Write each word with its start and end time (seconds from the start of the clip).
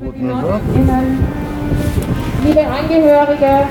liebe 0.00 0.12
Genossinnen, 0.16 1.26
liebe 2.44 2.60
Angehörige 2.60 3.66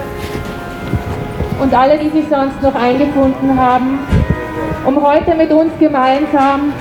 und 1.61 1.73
alle, 1.73 1.97
die 1.97 2.09
sich 2.09 2.27
sonst 2.29 2.61
noch 2.61 2.75
eingefunden 2.75 3.57
haben, 3.57 3.99
um 4.85 5.01
heute 5.01 5.35
mit 5.35 5.51
uns 5.51 5.71
gemeinsam 5.79 6.73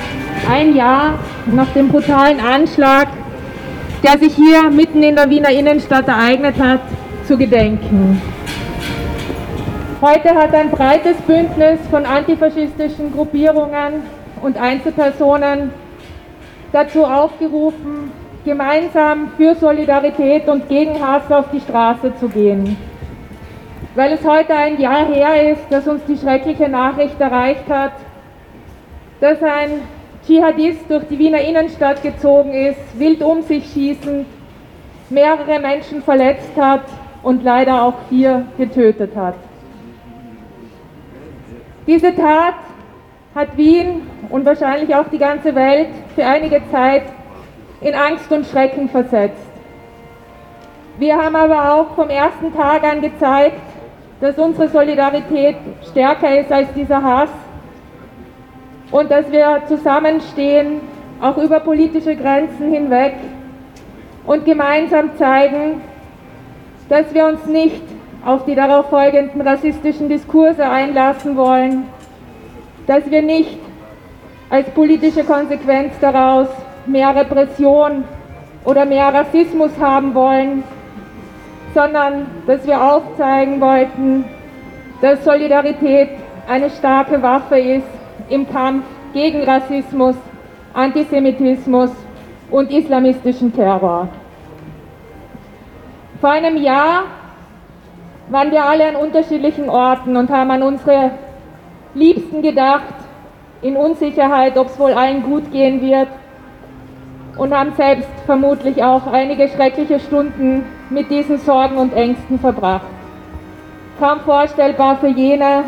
ein 0.51 0.75
Jahr 0.75 1.19
nach 1.47 1.69
dem 1.75 1.89
brutalen 1.89 2.41
Anschlag, 2.41 3.09
der 4.03 4.19
sich 4.19 4.35
hier 4.35 4.71
mitten 4.71 5.03
in 5.03 5.15
der 5.15 5.31
Wiener 5.31 5.51
Innenstadt 5.51 6.09
ereignet 6.09 6.57
hat, 6.59 6.81
zu 7.27 7.37
gedenken. 7.37 8.21
Heute 10.01 10.35
hat 10.35 10.55
ein 10.55 10.71
breites 10.71 11.17
Bündnis 11.27 11.79
von 11.91 12.05
antifaschistischen 12.05 13.13
Gruppierungen 13.13 14.03
und 14.43 14.57
Einzelpersonen 14.57 15.71
dazu 16.73 17.05
aufgerufen, 17.05 18.13
gemeinsam 18.47 19.33
für 19.37 19.57
Solidarität 19.57 20.49
und 20.49 20.69
gegen 20.69 21.05
Hass 21.05 21.31
auf 21.31 21.51
die 21.53 21.61
Straße 21.61 22.15
zu 22.19 22.29
gehen. 22.29 22.77
Weil 23.97 24.13
es 24.13 24.25
heute 24.25 24.55
ein 24.55 24.81
Jahr 24.81 25.05
her 25.07 25.53
ist, 25.53 25.63
dass 25.69 25.87
uns 25.89 26.03
die 26.07 26.17
schreckliche 26.17 26.69
Nachricht 26.69 27.21
erreicht 27.21 27.69
hat, 27.69 27.93
dass 29.21 29.43
ein 29.43 29.83
Dschihadist 30.25 30.89
durch 30.89 31.05
die 31.09 31.19
Wiener 31.19 31.41
Innenstadt 31.41 32.03
gezogen 32.03 32.53
ist, 32.53 32.99
wild 32.99 33.23
um 33.23 33.43
sich 33.43 33.65
schießend, 33.67 34.27
mehrere 35.11 35.59
Menschen 35.59 36.03
verletzt 36.03 36.57
hat 36.57 36.83
und 37.23 37.43
leider 37.43 37.83
auch 37.83 37.95
vier 38.09 38.47
getötet 38.57 39.17
hat. 39.17 39.35
Diese 41.87 42.15
Tat 42.15 42.55
hat 43.35 43.57
Wien 43.57 44.03
und 44.31 44.45
wahrscheinlich 44.45 44.95
auch 44.95 45.09
die 45.09 45.19
ganze 45.19 45.55
Welt 45.55 45.89
für 46.15 46.25
einige 46.25 46.61
Zeit 46.71 47.05
in 47.81 47.95
Angst 47.95 48.31
und 48.33 48.47
Schrecken 48.47 48.89
versetzt. 48.89 49.47
Wir 50.99 51.17
haben 51.17 51.37
aber 51.37 51.75
auch 51.75 51.95
vom 51.95 52.09
ersten 52.09 52.55
Tag 52.55 52.85
an 52.85 53.03
gezeigt, 53.03 53.61
dass 54.21 54.39
unsere 54.39 54.69
Solidarität 54.69 55.57
stärker 55.91 56.41
ist 56.41 56.51
als 56.51 56.73
dieser 56.73 57.03
Hass 57.03 57.29
und 58.91 59.11
dass 59.11 59.31
wir 59.31 59.63
zusammenstehen, 59.69 60.81
auch 61.21 61.37
über 61.39 61.61
politische 61.61 62.15
Grenzen 62.15 62.73
hinweg 62.73 63.15
und 64.27 64.45
gemeinsam 64.45 65.17
zeigen, 65.17 65.81
dass 66.89 67.13
wir 67.13 67.27
uns 67.27 67.45
nicht 67.47 67.83
auf 68.25 68.45
die 68.45 68.55
darauf 68.55 68.89
folgenden 68.91 69.41
rassistischen 69.41 70.09
Diskurse 70.09 70.69
einlassen 70.69 71.37
wollen, 71.37 71.85
dass 72.87 73.11
wir 73.11 73.23
nicht 73.23 73.59
als 74.51 74.69
politische 74.71 75.25
Konsequenz 75.25 75.95
daraus 76.01 76.49
mehr 76.89 77.15
Repression 77.15 78.05
oder 78.65 78.85
mehr 78.85 79.13
Rassismus 79.13 79.71
haben 79.81 80.15
wollen, 80.15 80.65
sondern 81.75 82.27
dass 82.47 82.67
wir 82.67 82.81
aufzeigen 82.81 83.61
wollten, 83.61 84.25
dass 85.01 85.25
Solidarität 85.25 86.09
eine 86.49 86.71
starke 86.71 87.21
Waffe 87.23 87.59
ist 87.59 87.87
im 88.29 88.49
Kampf 88.51 88.85
gegen 89.13 89.43
Rassismus, 89.43 90.17
Antisemitismus 90.75 91.91
und 92.51 92.71
islamistischen 92.71 93.53
Terror. 93.55 94.09
Vor 96.21 96.31
einem 96.31 96.57
Jahr 96.57 97.05
waren 98.29 98.51
wir 98.51 98.65
alle 98.65 98.89
an 98.89 98.97
unterschiedlichen 98.97 99.69
Orten 99.69 100.17
und 100.17 100.31
haben 100.31 100.51
an 100.51 100.63
unsere 100.63 101.11
Liebsten 101.95 102.43
gedacht, 102.43 102.95
in 103.63 103.77
Unsicherheit, 103.77 104.57
ob 104.59 104.69
es 104.69 104.79
wohl 104.79 104.93
allen 104.93 105.23
gut 105.23 105.51
gehen 105.51 105.81
wird 105.81 106.09
und 107.37 107.55
haben 107.55 107.73
selbst 107.75 108.09
vermutlich 108.25 108.83
auch 108.83 109.07
einige 109.07 109.49
schreckliche 109.49 110.01
Stunden 110.01 110.65
mit 110.91 111.11
diesen 111.11 111.39
Sorgen 111.39 111.77
und 111.77 111.93
Ängsten 111.95 112.39
verbracht. 112.39 112.87
Kaum 114.01 114.21
vorstellbar 114.21 114.97
für 114.97 115.09
jene, 115.09 115.65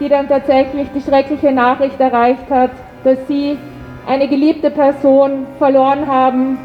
die 0.00 0.08
dann 0.08 0.28
tatsächlich 0.28 0.88
die 0.94 1.00
schreckliche 1.00 1.52
Nachricht 1.52 1.98
erreicht 2.00 2.50
hat, 2.50 2.70
dass 3.04 3.18
sie 3.28 3.58
eine 4.06 4.28
geliebte 4.28 4.70
Person 4.70 5.46
verloren 5.58 6.06
haben, 6.06 6.58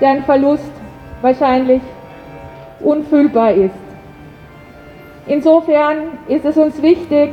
deren 0.00 0.24
Verlust 0.24 0.72
wahrscheinlich 1.20 1.82
unfühlbar 2.80 3.52
ist. 3.52 3.74
Insofern 5.26 6.18
ist 6.28 6.44
es 6.44 6.56
uns 6.56 6.80
wichtig, 6.82 7.30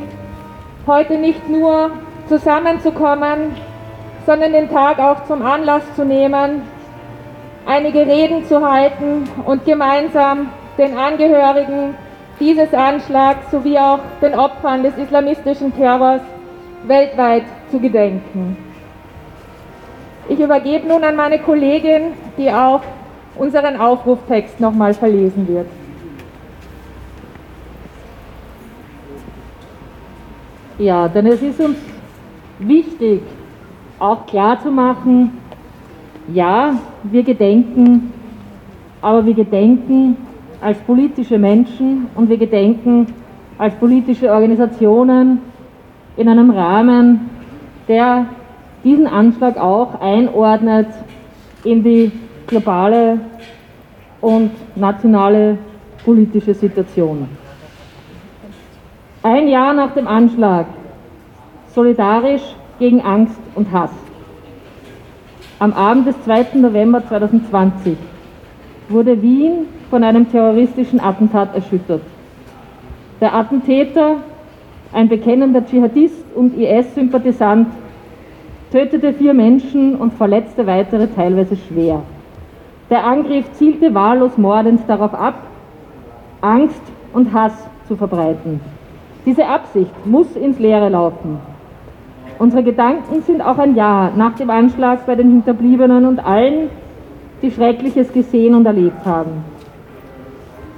heute 0.85 1.17
nicht 1.17 1.49
nur 1.49 1.91
zusammenzukommen, 2.27 3.55
sondern 4.27 4.51
den 4.51 4.69
Tag 4.69 4.99
auch 4.99 5.23
zum 5.23 5.41
Anlass 5.41 5.83
zu 5.95 6.03
nehmen, 6.03 6.63
einige 7.65 7.99
Reden 7.99 8.43
zu 8.43 8.59
halten 8.61 9.23
und 9.45 9.63
gemeinsam 9.63 10.49
den 10.77 10.97
Angehörigen 10.97 11.95
dieses 12.37 12.73
Anschlags 12.73 13.49
sowie 13.49 13.77
auch 13.77 13.99
den 14.21 14.35
Opfern 14.35 14.83
des 14.83 14.97
islamistischen 14.97 15.73
Terrors 15.73 16.21
weltweit 16.85 17.43
zu 17.71 17.79
gedenken. 17.79 18.57
Ich 20.27 20.39
übergebe 20.41 20.85
nun 20.89 21.05
an 21.05 21.15
meine 21.15 21.39
Kollegin, 21.39 22.11
die 22.37 22.51
auch 22.51 22.81
unseren 23.37 23.77
Aufruftext 23.77 24.59
nochmal 24.59 24.93
verlesen 24.93 25.47
wird. 25.47 25.67
Ja, 30.79 31.07
denn 31.07 31.27
es 31.27 31.41
ist 31.41 31.61
uns 31.61 31.77
wichtig, 32.59 33.21
auch 33.99 34.25
klar 34.25 34.59
zu 34.61 34.71
machen, 34.71 35.37
ja, 36.33 36.75
wir 37.03 37.23
gedenken, 37.23 38.13
aber 39.01 39.25
wir 39.25 39.33
gedenken 39.33 40.17
als 40.61 40.77
politische 40.79 41.37
Menschen 41.37 42.07
und 42.15 42.29
wir 42.29 42.37
gedenken 42.37 43.07
als 43.57 43.73
politische 43.75 44.31
Organisationen 44.31 45.39
in 46.15 46.27
einem 46.27 46.49
Rahmen, 46.49 47.29
der 47.87 48.25
diesen 48.83 49.07
Anschlag 49.07 49.57
auch 49.57 49.99
einordnet 50.01 50.87
in 51.63 51.83
die 51.83 52.11
globale 52.45 53.19
und 54.21 54.51
nationale 54.75 55.57
politische 56.03 56.53
Situation. 56.53 57.27
Ein 59.23 59.47
Jahr 59.47 59.73
nach 59.73 59.93
dem 59.93 60.07
Anschlag, 60.07 60.67
solidarisch 61.69 62.55
gegen 62.79 63.01
Angst 63.01 63.39
und 63.55 63.71
Hass. 63.71 63.91
Am 65.59 65.73
Abend 65.73 66.07
des 66.07 66.21
2. 66.23 66.59
November 66.59 67.05
2020 67.07 67.97
wurde 68.89 69.21
Wien 69.21 69.65
von 69.89 70.03
einem 70.03 70.29
terroristischen 70.31 70.99
Attentat 70.99 71.55
erschüttert. 71.55 72.01
Der 73.19 73.33
Attentäter, 73.33 74.17
ein 74.93 75.09
bekennender 75.09 75.65
Dschihadist 75.65 76.23
und 76.35 76.57
IS-Sympathisant, 76.57 77.67
tötete 78.71 79.13
vier 79.13 79.33
Menschen 79.33 79.95
und 79.95 80.13
verletzte 80.13 80.67
weitere 80.67 81.07
teilweise 81.07 81.55
schwer. 81.55 82.03
Der 82.89 83.05
Angriff 83.05 83.51
zielte 83.53 83.93
wahllos 83.93 84.37
mordend 84.37 84.81
darauf 84.87 85.13
ab, 85.13 85.35
Angst 86.41 86.81
und 87.13 87.33
Hass 87.33 87.53
zu 87.87 87.95
verbreiten. 87.95 88.61
Diese 89.25 89.45
Absicht 89.45 90.05
muss 90.05 90.35
ins 90.35 90.59
Leere 90.59 90.89
laufen. 90.89 91.39
Unsere 92.39 92.61
Gedanken 92.61 93.23
sind 93.23 93.41
auch 93.41 93.57
ein 93.57 93.75
Jahr 93.75 94.11
nach 94.15 94.35
dem 94.35 94.51
Anschlag 94.51 95.07
bei 95.07 95.15
den 95.15 95.31
Hinterbliebenen 95.31 96.05
und 96.05 96.19
allen, 96.19 96.69
die 97.41 97.49
Schreckliches 97.49 98.13
gesehen 98.13 98.53
und 98.53 98.65
erlebt 98.65 99.05
haben. 99.05 99.43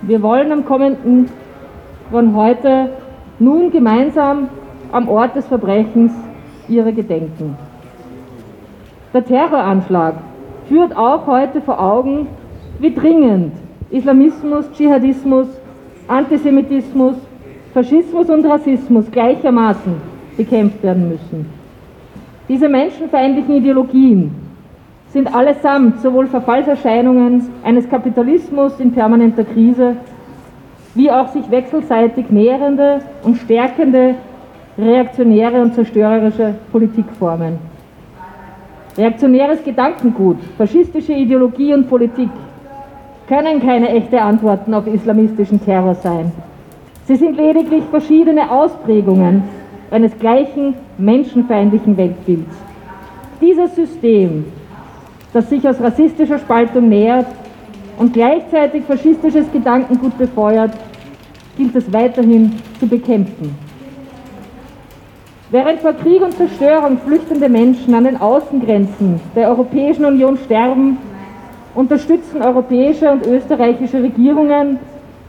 Wir 0.01 0.21
wollen 0.21 0.53
am 0.53 0.63
kommenden 0.63 1.29
von 2.11 2.33
heute 2.33 2.91
nun 3.39 3.71
gemeinsam 3.71 4.47
am 4.93 5.09
Ort 5.09 5.35
des 5.35 5.47
Verbrechens 5.47 6.13
ihre 6.69 6.93
gedenken. 6.93 7.57
Der 9.13 9.25
Terroranschlag 9.25 10.15
führt 10.69 10.95
auch 10.95 11.27
heute 11.27 11.59
vor 11.61 11.81
Augen, 11.81 12.27
wie 12.79 12.93
dringend 12.93 13.53
Islamismus, 13.89 14.71
Dschihadismus, 14.71 15.47
Antisemitismus, 16.07 17.15
Faschismus 17.73 18.29
und 18.29 18.45
Rassismus 18.45 19.11
gleichermaßen 19.11 20.08
bekämpft 20.39 20.81
werden 20.81 21.09
müssen. 21.09 21.45
Diese 22.47 22.69
menschenfeindlichen 22.69 23.55
Ideologien 23.55 24.31
sind 25.09 25.35
allesamt 25.35 25.99
sowohl 25.99 26.27
Verfallserscheinungen 26.27 27.49
eines 27.63 27.89
Kapitalismus 27.89 28.79
in 28.79 28.93
permanenter 28.93 29.43
Krise, 29.43 29.97
wie 30.95 31.11
auch 31.11 31.27
sich 31.27 31.51
wechselseitig 31.51 32.29
nährende 32.29 33.01
und 33.23 33.35
stärkende 33.35 34.15
reaktionäre 34.77 35.61
und 35.61 35.73
zerstörerische 35.73 36.55
Politikformen. 36.71 37.57
Reaktionäres 38.97 39.61
Gedankengut, 39.63 40.37
faschistische 40.57 41.13
Ideologie 41.13 41.73
und 41.73 41.89
Politik 41.89 42.29
können 43.27 43.61
keine 43.61 43.89
echte 43.89 44.21
Antworten 44.21 44.73
auf 44.73 44.87
islamistischen 44.87 45.63
Terror 45.63 45.95
sein. 45.95 46.31
Sie 47.05 47.15
sind 47.17 47.35
lediglich 47.35 47.83
verschiedene 47.91 48.49
Ausprägungen 48.49 49.43
eines 49.91 50.17
gleichen 50.19 50.75
menschenfeindlichen 50.97 51.97
Weltbilds. 51.97 52.55
Dieses 53.41 53.75
System 53.75 54.45
das 55.33 55.49
sich 55.49 55.67
aus 55.67 55.79
rassistischer 55.79 56.39
Spaltung 56.39 56.89
nähert 56.89 57.27
und 57.97 58.13
gleichzeitig 58.13 58.83
faschistisches 58.85 59.51
Gedankengut 59.51 60.17
befeuert, 60.17 60.71
gilt 61.57 61.75
es 61.75 61.91
weiterhin 61.91 62.53
zu 62.79 62.87
bekämpfen. 62.87 63.55
Während 65.51 65.79
vor 65.81 65.93
Krieg 65.93 66.21
und 66.21 66.33
Zerstörung 66.33 66.99
flüchtende 66.99 67.49
Menschen 67.49 67.93
an 67.93 68.03
den 68.03 68.17
Außengrenzen 68.17 69.19
der 69.35 69.49
Europäischen 69.49 70.05
Union 70.05 70.37
sterben, 70.37 70.97
unterstützen 71.75 72.41
europäische 72.41 73.11
und 73.11 73.25
österreichische 73.25 74.01
Regierungen, 74.01 74.79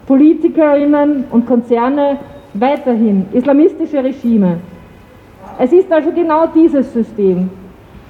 Politikerinnen 0.07 1.25
und 1.31 1.47
Konzerne 1.47 2.19
weiterhin 2.55 3.27
islamistische 3.33 4.03
Regime. 4.03 4.59
Es 5.59 5.73
ist 5.73 5.93
also 5.93 6.11
genau 6.13 6.47
dieses 6.47 6.93
System, 6.93 7.51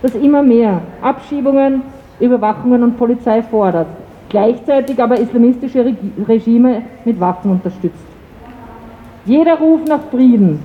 das 0.03 0.15
immer 0.15 0.43
mehr 0.43 0.81
Abschiebungen, 1.03 1.83
Überwachungen 2.21 2.83
und 2.83 2.97
Polizei 2.97 3.43
fordert, 3.43 3.89
gleichzeitig 4.29 5.03
aber 5.03 5.19
islamistische 5.19 5.95
Regime 6.29 6.83
mit 7.05 7.19
Waffen 7.19 7.51
unterstützt. 7.51 8.05
Jeder 9.25 9.59
Ruf 9.59 9.81
nach 9.87 10.03
Frieden, 10.11 10.61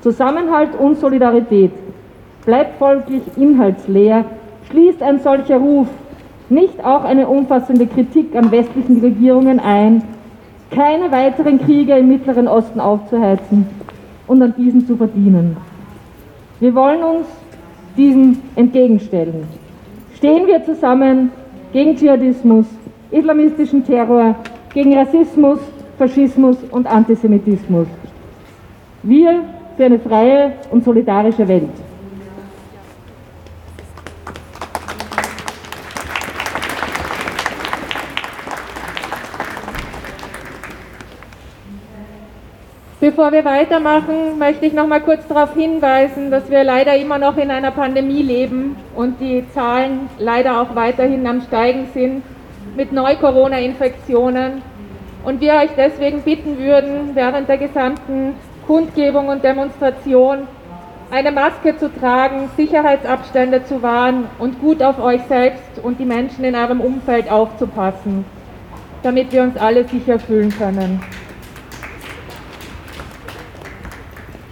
Zusammenhalt 0.00 0.74
und 0.78 0.98
Solidarität 0.98 1.72
bleibt 2.44 2.78
folglich 2.78 3.22
inhaltsleer, 3.36 4.24
schließt 4.70 5.02
ein 5.02 5.18
solcher 5.20 5.56
Ruf 5.56 5.88
nicht 6.48 6.84
auch 6.84 7.04
eine 7.04 7.26
umfassende 7.26 7.86
Kritik 7.86 8.36
an 8.36 8.50
westlichen 8.52 9.00
Regierungen 9.00 9.58
ein, 9.58 10.02
keine 10.70 11.10
weiteren 11.10 11.58
Kriege 11.58 11.96
im 11.96 12.08
Mittleren 12.08 12.48
Osten 12.48 12.80
aufzuheizen 12.80 13.66
und 14.26 14.42
an 14.42 14.54
diesen 14.56 14.86
zu 14.86 14.96
verdienen. 14.96 15.56
Wir 16.60 16.74
wollen 16.74 17.02
uns 17.02 17.26
diesen 17.96 18.42
entgegenstellen. 18.56 19.44
Stehen 20.16 20.46
wir 20.46 20.64
zusammen 20.64 21.30
gegen 21.72 21.96
Dschihadismus, 21.96 22.66
islamistischen 23.10 23.84
Terror, 23.84 24.34
gegen 24.72 24.96
Rassismus, 24.96 25.58
Faschismus 25.98 26.56
und 26.70 26.86
Antisemitismus. 26.86 27.86
Wir 29.02 29.42
für 29.76 29.84
eine 29.84 29.98
freie 29.98 30.52
und 30.70 30.84
solidarische 30.84 31.46
Welt. 31.46 31.68
Bevor 43.16 43.32
wir 43.32 43.46
weitermachen, 43.46 44.38
möchte 44.38 44.66
ich 44.66 44.74
noch 44.74 44.86
mal 44.86 45.00
kurz 45.00 45.26
darauf 45.26 45.54
hinweisen, 45.54 46.30
dass 46.30 46.50
wir 46.50 46.62
leider 46.64 46.94
immer 46.98 47.16
noch 47.16 47.38
in 47.38 47.50
einer 47.50 47.70
Pandemie 47.70 48.20
leben 48.20 48.76
und 48.94 49.18
die 49.22 49.42
Zahlen 49.54 50.10
leider 50.18 50.60
auch 50.60 50.74
weiterhin 50.74 51.26
am 51.26 51.40
Steigen 51.40 51.86
sind 51.94 52.22
mit 52.76 52.92
Neu-Corona-Infektionen 52.92 54.60
und 55.24 55.40
wir 55.40 55.54
euch 55.54 55.70
deswegen 55.78 56.20
bitten 56.20 56.58
würden, 56.58 57.12
während 57.14 57.48
der 57.48 57.56
gesamten 57.56 58.34
Kundgebung 58.66 59.28
und 59.28 59.42
Demonstration 59.42 60.46
eine 61.10 61.32
Maske 61.32 61.74
zu 61.78 61.88
tragen, 61.88 62.50
Sicherheitsabstände 62.58 63.64
zu 63.64 63.82
wahren 63.82 64.26
und 64.38 64.60
gut 64.60 64.82
auf 64.82 65.02
euch 65.02 65.22
selbst 65.26 65.82
und 65.82 65.98
die 65.98 66.04
Menschen 66.04 66.44
in 66.44 66.54
eurem 66.54 66.82
Umfeld 66.82 67.32
aufzupassen, 67.32 68.26
damit 69.02 69.32
wir 69.32 69.42
uns 69.42 69.56
alle 69.56 69.88
sicher 69.88 70.18
fühlen 70.18 70.50
können. 70.50 71.00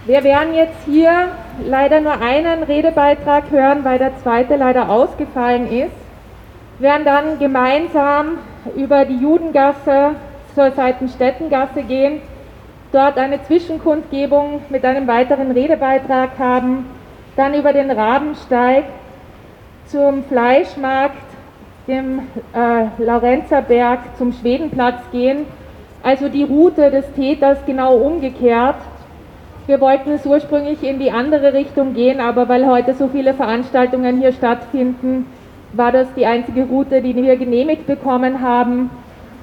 Wir 0.05 0.23
werden 0.23 0.53
jetzt 0.53 0.85
hier 0.85 1.29
leider 1.65 1.99
nur 1.99 2.21
einen 2.21 2.61
Redebeitrag 2.61 3.49
hören, 3.49 3.83
weil 3.83 3.97
der 3.97 4.15
zweite 4.21 4.55
leider 4.55 4.87
ausgefallen 4.87 5.65
ist. 5.65 5.95
Wir 6.77 6.89
werden 6.89 7.05
dann 7.05 7.39
gemeinsam 7.39 8.37
über 8.75 9.05
die 9.05 9.17
Judengasse 9.17 10.11
zur 10.53 10.69
Seitenstättengasse 10.71 11.81
gehen, 11.81 12.21
dort 12.91 13.17
eine 13.17 13.41
Zwischenkundgebung 13.45 14.61
mit 14.69 14.85
einem 14.85 15.07
weiteren 15.07 15.49
Redebeitrag 15.49 16.37
haben, 16.37 16.85
dann 17.35 17.55
über 17.55 17.73
den 17.73 17.89
Rabensteig 17.89 18.83
zum 19.87 20.23
Fleischmarkt, 20.25 21.17
dem 21.87 22.19
äh, 22.53 23.03
Laurenzerberg, 23.03 24.01
zum 24.19 24.33
Schwedenplatz 24.33 25.01
gehen, 25.11 25.47
also 26.03 26.29
die 26.29 26.43
Route 26.43 26.91
des 26.91 27.11
Täters 27.13 27.57
genau 27.65 27.95
umgekehrt 27.95 28.75
wir 29.67 29.81
wollten 29.81 30.11
es 30.11 30.25
ursprünglich 30.25 30.83
in 30.83 30.99
die 30.99 31.11
andere 31.11 31.53
Richtung 31.53 31.93
gehen, 31.93 32.19
aber 32.19 32.47
weil 32.49 32.67
heute 32.67 32.93
so 32.93 33.07
viele 33.07 33.33
Veranstaltungen 33.33 34.19
hier 34.19 34.31
stattfinden, 34.31 35.25
war 35.73 35.91
das 35.91 36.13
die 36.13 36.25
einzige 36.25 36.65
Route, 36.65 37.01
die 37.01 37.15
wir 37.15 37.35
genehmigt 37.35 37.87
bekommen 37.87 38.41
haben. 38.41 38.89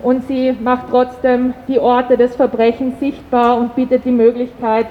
Und 0.03 0.27
sie 0.27 0.53
macht 0.53 0.87
trotzdem 0.91 1.55
die 1.69 1.79
Orte 1.79 2.17
des 2.17 2.35
Verbrechens 2.37 2.99
sichtbar 2.99 3.59
und 3.59 3.75
bietet 3.77 4.05
die 4.05 4.13
Möglichkeit, 4.13 4.87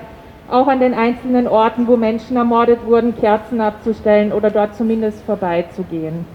auch 0.50 0.68
an 0.68 0.80
den 0.80 0.94
einzelnen 0.94 1.48
Orten, 1.48 1.88
wo 1.88 1.96
Menschen 1.96 2.36
ermordet 2.36 2.86
wurden, 2.86 3.16
Kerzen 3.18 3.62
abzustellen 3.62 4.34
oder 4.34 4.50
dort 4.50 4.76
zumindest 4.76 5.24
vorbeizugehen. 5.24 6.26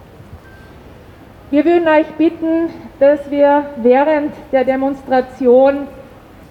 Wir 1.50 1.64
würden 1.64 1.87
euch 1.87 2.06
bitten, 2.19 2.70
dass 2.98 3.31
wir 3.31 3.66
während 3.76 4.32
der 4.52 4.64
Demonstration 4.64 5.87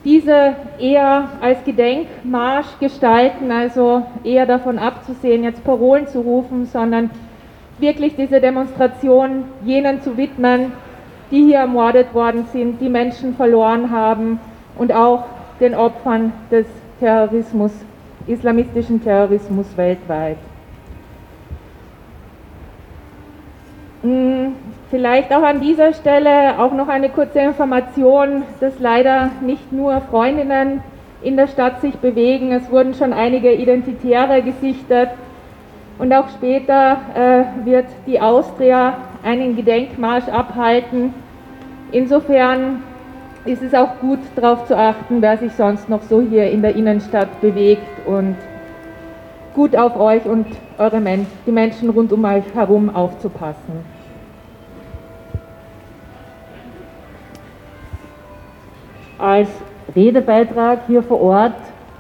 diese 0.06 0.56
eher 0.80 1.30
als 1.42 1.64
Gedenkmarsch 1.66 2.80
gestalten, 2.80 3.52
also 3.52 4.06
eher 4.24 4.46
davon 4.46 4.78
abzusehen, 4.78 5.44
jetzt 5.44 5.64
Parolen 5.64 6.08
zu 6.08 6.22
rufen, 6.22 6.68
sondern 6.68 7.10
wirklich 7.80 8.16
diese 8.16 8.40
Demonstration 8.40 9.46
jenen 9.66 10.02
zu 10.02 10.16
widmen, 10.16 10.72
die 11.32 11.44
hier 11.46 11.58
ermordet 11.58 12.14
worden 12.14 12.46
sind, 12.54 12.80
die 12.80 12.90
Menschen 12.90 13.36
verloren 13.36 13.90
haben 13.90 14.40
und 14.78 14.94
auch 14.94 15.26
den 15.60 15.74
Opfern 15.74 16.32
des 16.52 16.68
Terrorismus, 17.00 17.72
islamistischen 18.28 19.04
Terrorismus 19.04 19.66
weltweit. 19.76 20.38
Vielleicht 24.96 25.34
auch 25.34 25.44
an 25.44 25.60
dieser 25.60 25.92
Stelle 25.92 26.58
auch 26.58 26.72
noch 26.72 26.88
eine 26.88 27.10
kurze 27.10 27.40
Information, 27.40 28.44
dass 28.62 28.80
leider 28.80 29.30
nicht 29.42 29.74
nur 29.74 30.00
Freundinnen 30.00 30.82
in 31.22 31.36
der 31.36 31.48
Stadt 31.48 31.82
sich 31.82 31.96
bewegen. 31.96 32.54
Es 32.54 32.72
wurden 32.72 32.94
schon 32.94 33.12
einige 33.12 33.52
Identitäre 33.52 34.42
gesichtet 34.42 35.10
und 35.98 36.14
auch 36.14 36.30
später 36.30 37.02
äh, 37.14 37.66
wird 37.66 37.88
die 38.08 38.22
Austria 38.22 39.00
einen 39.22 39.58
Gedenkmarsch 39.58 40.30
abhalten. 40.30 41.14
Insofern 41.92 42.82
ist 43.44 43.64
es 43.64 43.74
auch 43.74 44.00
gut 44.00 44.20
darauf 44.38 44.66
zu 44.66 44.78
achten, 44.78 45.22
wer 45.22 45.38
sich 45.38 45.52
sonst 45.52 45.90
noch 45.90 46.04
so 46.04 46.22
hier 46.22 46.50
in 46.50 46.62
der 46.62 46.74
Innenstadt 46.74 47.42
bewegt 47.42 48.08
und 48.08 48.38
gut 49.56 49.76
auf 49.76 50.00
euch 50.00 50.24
und 50.24 50.48
eure 50.78 51.02
Men 51.02 51.28
die 51.46 51.52
Menschen 51.52 51.90
rund 51.90 52.14
um 52.14 52.24
euch 52.24 52.46
herum 52.56 52.96
aufzupassen. 52.96 53.95
Als 59.18 59.50
Redebeitrag 59.96 60.80
hier 60.88 61.04
vor 61.04 61.22
Ort 61.22 61.54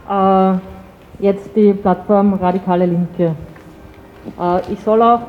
äh, 0.10 1.24
jetzt 1.24 1.56
die 1.56 1.74
Plattform 1.74 2.34
Radikale 2.34 2.86
Linke. 2.86 3.36
Äh, 4.40 4.74
ich 4.74 4.80
soll 4.82 5.02
auch 5.02 5.22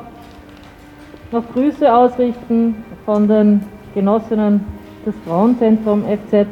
noch 1.32 1.44
Grüße 1.52 1.92
ausrichten 1.92 2.84
von 3.04 3.28
den 3.28 3.62
Genossinnen 3.94 4.64
des 5.04 5.14
Frauenzentrum 5.26 6.04
FZ, 6.04 6.46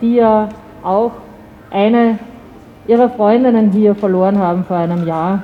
die 0.00 0.16
ja 0.16 0.48
auch 0.82 1.12
eine 1.70 2.18
ihrer 2.86 3.10
Freundinnen 3.10 3.70
hier 3.70 3.94
verloren 3.94 4.38
haben 4.38 4.64
vor 4.64 4.76
einem 4.76 5.06
Jahr. 5.06 5.42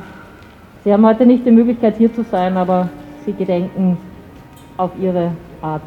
Sie 0.85 0.93
haben 0.93 1.07
heute 1.07 1.27
nicht 1.27 1.45
die 1.45 1.51
Möglichkeit 1.51 1.97
hier 1.97 2.13
zu 2.13 2.23
sein, 2.23 2.57
aber 2.57 2.89
sie 3.25 3.33
gedenken 3.33 3.99
auf 4.77 4.91
ihre 5.01 5.33
Art. 5.61 5.83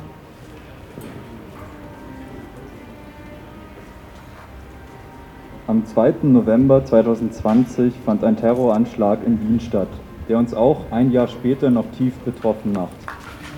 Am 5.69 5.85
2. 5.85 6.23
November 6.23 6.83
2020 6.83 7.93
fand 8.03 8.23
ein 8.23 8.35
Terroranschlag 8.35 9.19
in 9.23 9.39
Wien 9.39 9.59
statt, 9.59 9.87
der 10.27 10.39
uns 10.39 10.55
auch 10.55 10.79
ein 10.89 11.11
Jahr 11.11 11.27
später 11.27 11.69
noch 11.69 11.85
tief 11.95 12.15
betroffen 12.25 12.71
macht. 12.71 12.97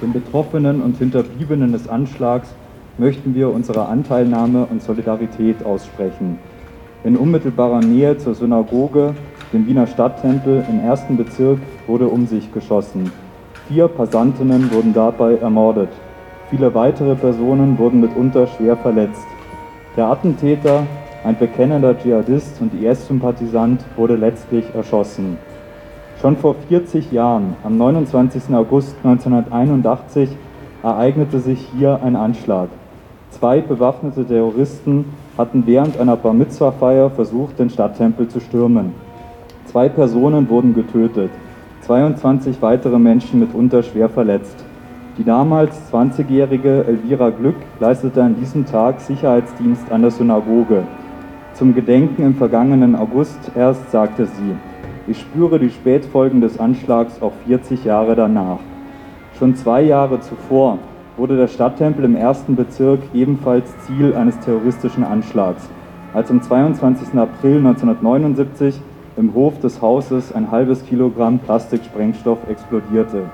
Den 0.02 0.12
Betroffenen 0.12 0.82
und 0.82 0.98
Hinterbliebenen 0.98 1.72
des 1.72 1.88
Anschlags 1.88 2.54
möchten 2.98 3.34
wir 3.34 3.50
unsere 3.54 3.86
Anteilnahme 3.86 4.66
und 4.70 4.84
Solidarität 4.84 5.64
aussprechen. 5.64 6.38
In 7.06 7.16
unmittelbarer 7.16 7.80
Nähe 7.80 8.18
zur 8.18 8.36
Synagoge, 8.36 9.16
dem 9.54 9.66
Wiener 9.66 9.88
Stadttempel 9.88 10.66
im 10.70 10.82
ersten 10.82 11.16
Bezirk, 11.16 11.60
wurde 11.88 12.10
um 12.10 12.28
sich 12.28 12.52
geschossen. 12.54 13.10
Vier 13.70 13.88
Passantinnen 13.88 14.70
wurden 14.74 14.94
dabei 14.94 15.38
ermordet. 15.38 15.94
Viele 16.50 16.76
weitere 16.76 17.16
Personen 17.16 17.80
wurden 17.80 18.02
mitunter 18.02 18.48
schwer 18.48 18.76
verletzt. 18.76 19.26
Der 19.96 20.08
Attentäter 20.08 20.86
ein 21.24 21.38
bekennender 21.38 21.98
Dschihadist 21.98 22.60
und 22.62 22.74
IS-Sympathisant 22.74 23.84
wurde 23.96 24.16
letztlich 24.16 24.66
erschossen. 24.74 25.38
Schon 26.20 26.38
vor 26.38 26.56
40 26.68 27.12
Jahren, 27.12 27.56
am 27.64 27.78
29. 27.78 28.54
August 28.54 28.96
1981, 29.04 30.30
ereignete 30.84 31.40
sich 31.40 31.68
hier 31.78 32.00
ein 32.04 32.16
Anschlag. 32.16 32.70
Zwei 33.30 33.62
bewaffnete 33.62 34.26
Terroristen 34.26 35.06
hatten 35.38 35.64
während 35.66 36.00
einer 36.00 36.16
Bar 36.18 36.34
Mitzvah-Feier 36.34 37.12
versucht, 37.12 37.60
den 37.60 37.70
Stadttempel 37.70 38.28
zu 38.28 38.40
stürmen. 38.40 38.94
Zwei 39.66 39.90
Personen 39.90 40.50
wurden 40.50 40.74
getötet, 40.74 41.32
22 41.82 42.62
weitere 42.62 43.00
Menschen 43.00 43.40
mitunter 43.40 43.84
schwer 43.84 44.10
verletzt. 44.10 44.66
Die 45.18 45.24
damals 45.24 45.92
20-jährige 45.92 46.86
Elvira 46.86 47.30
Glück 47.30 47.56
leistete 47.80 48.24
an 48.24 48.36
diesem 48.40 48.66
Tag 48.66 49.02
Sicherheitsdienst 49.02 49.92
an 49.92 50.02
der 50.02 50.12
Synagoge. 50.12 50.84
Zum 51.62 51.76
Gedenken 51.76 52.24
im 52.24 52.34
vergangenen 52.34 52.96
August 52.96 53.52
erst 53.56 53.92
sagte 53.92 54.26
sie, 54.26 54.56
ich 55.06 55.22
spüre 55.22 55.60
die 55.60 55.70
Spätfolgen 55.70 56.42
des 56.42 56.60
Anschlags 56.60 57.22
auch 57.22 57.34
40 57.46 57.86
Jahre 57.86 58.16
danach. 58.16 58.58
Schon 59.38 59.54
zwei 59.54 59.84
Jahre 59.84 60.20
zuvor 60.22 60.80
wurde 61.18 61.38
der 61.38 61.48
Stadttempel 61.48 62.06
im 62.06 62.16
ersten 62.16 62.56
Bezirk 62.56 63.02
ebenfalls 63.14 63.72
Ziel 63.86 64.16
eines 64.16 64.40
terroristischen 64.40 65.04
Anschlags, 65.04 65.70
als 66.16 66.32
am 66.32 66.42
22. 66.42 67.10
April 67.16 67.58
1979 67.58 68.82
im 69.18 69.36
Hof 69.36 69.60
des 69.60 69.84
Hauses 69.84 70.34
ein 70.34 70.50
halbes 70.50 70.84
Kilogramm 70.88 71.38
Plastiksprengstoff 71.38 72.40
explodierte. 72.50 73.26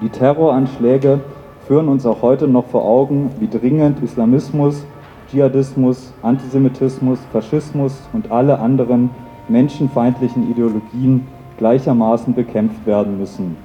Die 0.00 0.10
Terroranschläge 0.10 1.18
führen 1.66 1.88
uns 1.88 2.06
auch 2.06 2.22
heute 2.22 2.46
noch 2.46 2.66
vor 2.66 2.84
Augen, 2.84 3.32
wie 3.40 3.48
dringend 3.48 4.00
Islamismus, 4.00 4.86
Dschihadismus, 5.30 6.12
Antisemitismus, 6.22 7.20
Faschismus 7.32 8.02
und 8.12 8.32
alle 8.32 8.58
anderen 8.58 9.10
menschenfeindlichen 9.48 10.50
Ideologien 10.50 11.28
gleichermaßen 11.56 12.34
bekämpft 12.34 12.84
werden 12.84 13.18
müssen. 13.18 13.56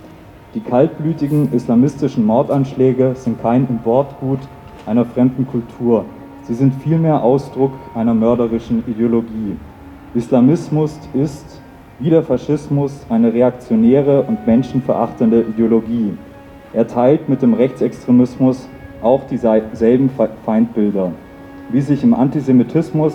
Die 0.54 0.60
kaltblütigen 0.60 1.52
islamistischen 1.54 2.24
Mordanschläge 2.24 3.14
sind 3.16 3.42
kein 3.42 3.68
Importgut 3.68 4.40
einer 4.86 5.06
fremden 5.06 5.48
Kultur, 5.48 6.06
sie 6.44 6.54
sind 6.54 6.76
vielmehr 6.76 7.24
Ausdruck 7.24 7.72
einer 7.96 8.14
mörderischen 8.14 8.84
Ideologie. 8.88 9.58
Islamismus 10.14 11.00
ist, 11.14 11.62
wie 12.00 12.12
der 12.12 12.22
Faschismus, 12.22 13.06
eine 13.10 13.34
reaktionäre 13.34 14.22
und 14.22 14.46
menschenverachtende 14.46 15.42
Ideologie. 15.42 16.16
Er 16.74 16.88
teilt 16.88 17.28
mit 17.28 17.42
dem 17.42 17.54
Rechtsextremismus 17.54 18.68
auch 19.02 19.22
dieselben 19.28 20.10
Feindbilder, 20.46 21.12
wie 21.70 21.82
sich 21.82 22.04
im 22.04 22.14
Antisemitismus 22.14 23.14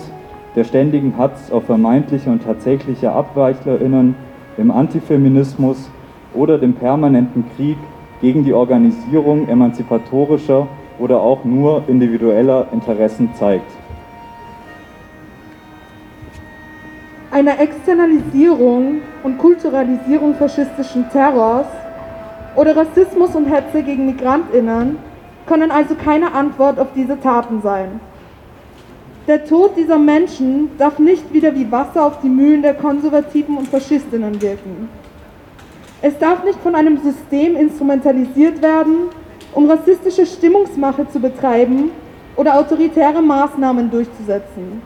der 0.55 0.63
ständigen 0.63 1.17
Hatz 1.17 1.51
auf 1.51 1.65
vermeintliche 1.65 2.29
und 2.29 2.43
tatsächliche 2.43 3.11
AbweichlerInnen, 3.11 4.15
im 4.57 4.71
Antifeminismus 4.71 5.89
oder 6.33 6.57
dem 6.57 6.73
permanenten 6.73 7.45
Krieg 7.55 7.77
gegen 8.21 8.43
die 8.43 8.53
Organisierung 8.53 9.47
emanzipatorischer 9.47 10.67
oder 10.99 11.21
auch 11.21 11.45
nur 11.45 11.83
individueller 11.87 12.67
Interessen 12.71 13.29
zeigt. 13.33 13.71
Eine 17.31 17.57
Externalisierung 17.59 18.99
und 19.23 19.37
Kulturalisierung 19.37 20.35
faschistischen 20.35 21.09
Terrors 21.11 21.67
oder 22.57 22.75
Rassismus 22.75 23.35
und 23.35 23.45
Hetze 23.45 23.83
gegen 23.83 24.05
Migrantinnen 24.05 24.97
können 25.45 25.71
also 25.71 25.95
keine 25.95 26.33
Antwort 26.33 26.77
auf 26.77 26.89
diese 26.93 27.19
Taten 27.19 27.61
sein. 27.61 28.01
Der 29.27 29.45
Tod 29.45 29.77
dieser 29.77 29.99
Menschen 29.99 30.71
darf 30.79 30.97
nicht 30.97 31.31
wieder 31.31 31.53
wie 31.53 31.71
Wasser 31.71 32.05
auf 32.07 32.21
die 32.21 32.29
Mühlen 32.29 32.63
der 32.63 32.73
Konservativen 32.73 33.55
und 33.55 33.67
Faschistinnen 33.67 34.41
wirken. 34.41 34.89
Es 36.01 36.17
darf 36.17 36.43
nicht 36.43 36.59
von 36.61 36.73
einem 36.73 36.97
System 36.97 37.55
instrumentalisiert 37.55 38.61
werden, 38.63 39.09
um 39.53 39.69
rassistische 39.69 40.25
Stimmungsmache 40.25 41.07
zu 41.09 41.19
betreiben 41.19 41.91
oder 42.35 42.57
autoritäre 42.57 43.21
Maßnahmen 43.21 43.91
durchzusetzen. 43.91 44.81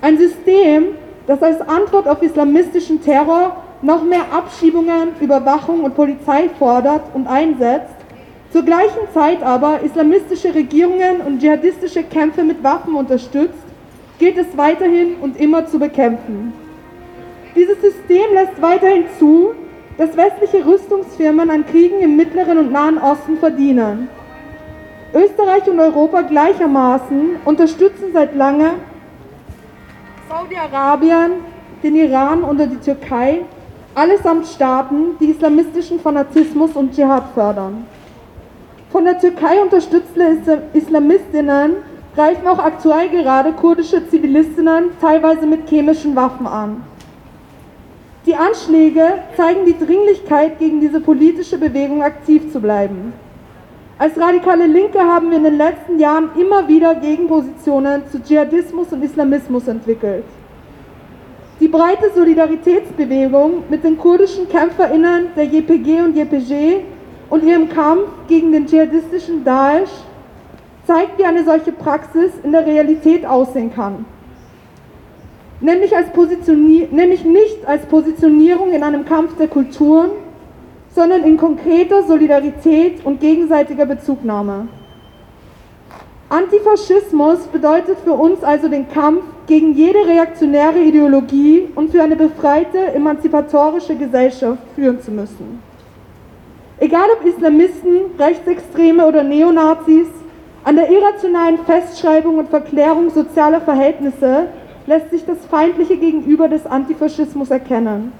Ein 0.00 0.16
System, 0.16 0.94
das 1.26 1.42
als 1.42 1.60
Antwort 1.60 2.08
auf 2.08 2.22
islamistischen 2.22 3.02
Terror 3.02 3.56
noch 3.82 4.02
mehr 4.02 4.32
Abschiebungen, 4.32 5.08
Überwachung 5.20 5.84
und 5.84 5.94
Polizei 5.94 6.48
fordert 6.58 7.02
und 7.12 7.26
einsetzt, 7.26 7.99
zur 8.52 8.62
gleichen 8.62 9.08
Zeit 9.14 9.42
aber 9.42 9.80
islamistische 9.82 10.54
Regierungen 10.54 11.20
und 11.20 11.40
dschihadistische 11.40 12.02
Kämpfe 12.02 12.42
mit 12.42 12.62
Waffen 12.64 12.94
unterstützt, 12.94 13.64
gilt 14.18 14.36
es 14.36 14.56
weiterhin 14.56 15.16
und 15.20 15.38
immer 15.38 15.66
zu 15.66 15.78
bekämpfen. 15.78 16.52
Dieses 17.54 17.80
System 17.80 18.34
lässt 18.34 18.60
weiterhin 18.60 19.04
zu, 19.18 19.52
dass 19.98 20.16
westliche 20.16 20.64
Rüstungsfirmen 20.66 21.50
an 21.50 21.66
Kriegen 21.66 22.00
im 22.00 22.16
Mittleren 22.16 22.58
und 22.58 22.72
Nahen 22.72 22.98
Osten 22.98 23.38
verdienen. 23.38 24.08
Österreich 25.12 25.68
und 25.68 25.80
Europa 25.80 26.22
gleichermaßen 26.22 27.36
unterstützen 27.44 28.06
seit 28.12 28.34
langem 28.34 28.74
Saudi-Arabien, 30.28 31.32
den 31.82 31.96
Iran 31.96 32.44
und 32.44 32.58
die 32.58 32.76
Türkei, 32.76 33.40
allesamt 33.94 34.46
Staaten, 34.46 35.16
die 35.18 35.30
islamistischen 35.30 35.98
Fanatismus 35.98 36.72
und 36.74 36.94
Dschihad 36.94 37.24
fördern. 37.34 37.86
Von 38.90 39.04
der 39.04 39.20
Türkei 39.20 39.62
unterstützte 39.62 40.62
Islamistinnen 40.74 41.76
greifen 42.16 42.48
auch 42.48 42.58
aktuell 42.58 43.08
gerade 43.08 43.52
kurdische 43.52 44.08
Zivilistinnen 44.08 44.90
teilweise 45.00 45.46
mit 45.46 45.68
chemischen 45.68 46.16
Waffen 46.16 46.46
an. 46.46 46.82
Die 48.26 48.34
Anschläge 48.34 49.02
zeigen 49.36 49.64
die 49.64 49.78
Dringlichkeit, 49.78 50.58
gegen 50.58 50.80
diese 50.80 51.00
politische 51.00 51.56
Bewegung 51.56 52.02
aktiv 52.02 52.52
zu 52.52 52.60
bleiben. 52.60 53.12
Als 53.96 54.18
radikale 54.18 54.66
Linke 54.66 54.98
haben 54.98 55.30
wir 55.30 55.38
in 55.38 55.44
den 55.44 55.56
letzten 55.56 55.98
Jahren 55.98 56.30
immer 56.36 56.66
wieder 56.66 56.96
Gegenpositionen 56.96 58.02
zu 58.10 58.20
Dschihadismus 58.20 58.92
und 58.92 59.04
Islamismus 59.04 59.68
entwickelt. 59.68 60.24
Die 61.60 61.68
breite 61.68 62.10
Solidaritätsbewegung 62.14 63.64
mit 63.68 63.84
den 63.84 63.96
kurdischen 63.98 64.48
KämpferInnen 64.48 65.28
der 65.36 65.44
JPG 65.44 66.00
und 66.02 66.16
JPG 66.16 66.82
und 67.30 67.44
ihrem 67.44 67.68
Kampf 67.68 68.08
gegen 68.28 68.52
den 68.52 68.66
dschihadistischen 68.66 69.44
Daesh 69.44 69.90
zeigt, 70.86 71.18
wie 71.18 71.24
eine 71.24 71.44
solche 71.44 71.72
Praxis 71.72 72.32
in 72.42 72.52
der 72.52 72.66
Realität 72.66 73.24
aussehen 73.24 73.72
kann. 73.72 74.04
Nämlich, 75.60 75.94
als 75.94 76.08
nämlich 76.16 77.24
nicht 77.24 77.66
als 77.66 77.86
Positionierung 77.86 78.72
in 78.72 78.82
einem 78.82 79.04
Kampf 79.04 79.36
der 79.36 79.48
Kulturen, 79.48 80.10
sondern 80.94 81.22
in 81.22 81.36
konkreter 81.36 82.02
Solidarität 82.02 83.04
und 83.04 83.20
gegenseitiger 83.20 83.86
Bezugnahme. 83.86 84.68
Antifaschismus 86.30 87.40
bedeutet 87.52 87.98
für 88.04 88.12
uns 88.12 88.42
also 88.42 88.68
den 88.68 88.88
Kampf 88.88 89.22
gegen 89.46 89.74
jede 89.74 89.98
reaktionäre 90.06 90.78
Ideologie 90.78 91.68
und 91.74 91.90
für 91.90 92.02
eine 92.02 92.16
befreite, 92.16 92.78
emanzipatorische 92.94 93.96
Gesellschaft 93.96 94.62
führen 94.74 95.00
zu 95.00 95.10
müssen. 95.10 95.69
Egal 96.82 97.08
ob 97.14 97.26
Islamisten, 97.26 98.18
Rechtsextreme 98.18 99.06
oder 99.06 99.22
Neonazis, 99.22 100.08
an 100.64 100.76
der 100.76 100.90
irrationalen 100.90 101.58
Festschreibung 101.58 102.38
und 102.38 102.48
Verklärung 102.48 103.10
sozialer 103.10 103.60
Verhältnisse 103.60 104.48
lässt 104.86 105.10
sich 105.10 105.26
das 105.26 105.44
feindliche 105.50 105.98
Gegenüber 105.98 106.48
des 106.48 106.64
Antifaschismus 106.64 107.50
erkennen. 107.50 108.12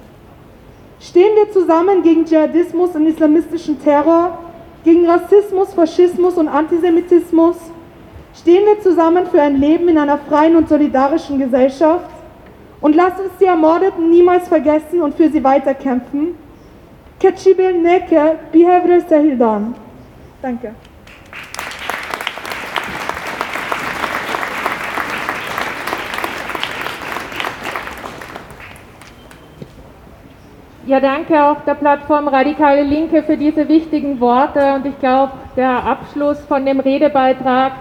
Stehen 0.99 1.35
wir 1.35 1.51
zusammen 1.51 2.03
gegen 2.03 2.23
Dschihadismus 2.23 2.91
und 2.95 3.07
islamistischen 3.07 3.81
Terror, 3.81 4.37
gegen 4.83 5.09
Rassismus, 5.09 5.73
Faschismus 5.73 6.37
und 6.37 6.47
Antisemitismus? 6.47 7.55
Stehen 8.35 8.63
wir 8.65 8.79
zusammen 8.81 9.25
für 9.25 9.41
ein 9.41 9.59
Leben 9.59 9.89
in 9.89 9.97
einer 9.97 10.19
freien 10.19 10.55
und 10.55 10.69
solidarischen 10.69 11.39
Gesellschaft? 11.39 12.11
Und 12.79 12.95
lasst 12.95 13.19
uns 13.19 13.31
die 13.39 13.45
Ermordeten 13.45 14.11
niemals 14.11 14.47
vergessen 14.47 15.01
und 15.01 15.15
für 15.15 15.29
sie 15.29 15.43
weiterkämpfen. 15.43 16.35
Keçibil 17.21 17.83
neke 17.83 18.39
bihevre 18.51 18.99
sehildan. 19.01 19.75
Danke. 20.41 20.73
Ja, 30.87 30.99
danke 30.99 31.43
auch 31.43 31.61
der 31.63 31.75
Plattform 31.75 32.27
Radikale 32.27 32.81
Linke 32.81 33.21
für 33.21 33.37
diese 33.37 33.69
wichtigen 33.69 34.19
Worte 34.19 34.73
und 34.73 34.87
ich 34.87 34.99
glaube, 34.99 35.33
der 35.55 35.83
Abschluss 35.83 36.39
von 36.47 36.65
dem 36.65 36.79
Redebeitrag 36.79 37.73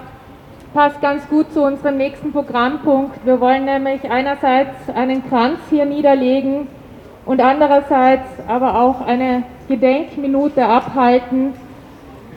passt 0.75 1.01
ganz 1.01 1.27
gut 1.31 1.51
zu 1.55 1.63
unserem 1.63 1.97
nächsten 1.97 2.31
Programmpunkt. 2.31 3.25
Wir 3.25 3.41
wollen 3.41 3.65
nämlich 3.65 4.11
einerseits 4.11 4.91
einen 4.95 5.27
Kranz 5.31 5.59
hier 5.71 5.87
niederlegen 5.87 6.69
und 7.27 7.41
andererseits 7.41 8.29
aber 8.49 8.81
auch 8.81 9.01
eine 9.07 9.43
Gedenkminute 9.69 10.65
abhalten 10.65 11.55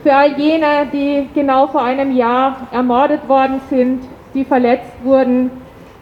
für 0.02 0.14
all 0.14 0.38
jene, 0.38 0.86
die 0.92 1.28
genau 1.34 1.66
vor 1.66 1.82
einem 1.82 2.14
Jahr 2.14 2.68
ermordet 2.72 3.26
worden 3.28 3.60
sind, 3.70 4.02
die 4.34 4.44
verletzt 4.44 4.92
wurden, 5.02 5.50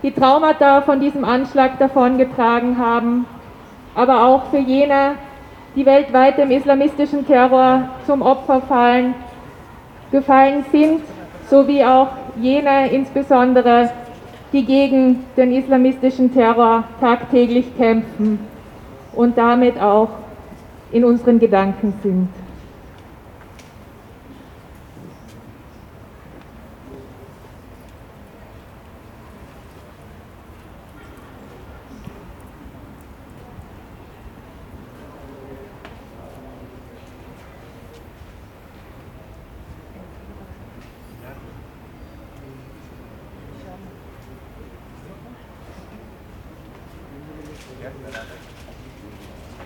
die 0.02 0.10
Traumata 0.10 0.80
von 0.80 0.98
diesem 1.00 1.24
Anschlag 1.24 1.78
davongetragen 1.78 2.78
haben 2.78 3.26
aber 3.94 4.24
auch 4.26 4.44
für 4.46 4.58
jene, 4.58 5.16
die 5.76 5.86
weltweit 5.86 6.38
dem 6.38 6.50
islamistischen 6.50 7.26
Terror 7.26 7.88
zum 8.06 8.22
Opfer 8.22 8.60
fallen, 8.62 9.14
gefallen 10.10 10.64
sind, 10.70 11.00
sowie 11.48 11.84
auch 11.84 12.08
jene 12.40 12.90
insbesondere, 12.90 13.90
die 14.52 14.64
gegen 14.64 15.24
den 15.36 15.52
islamistischen 15.52 16.32
Terror 16.32 16.84
tagtäglich 17.00 17.76
kämpfen 17.76 18.51
und 19.12 19.36
damit 19.36 19.78
auch 19.80 20.10
in 20.90 21.04
unseren 21.04 21.38
Gedanken 21.38 21.94
sind. 22.02 22.28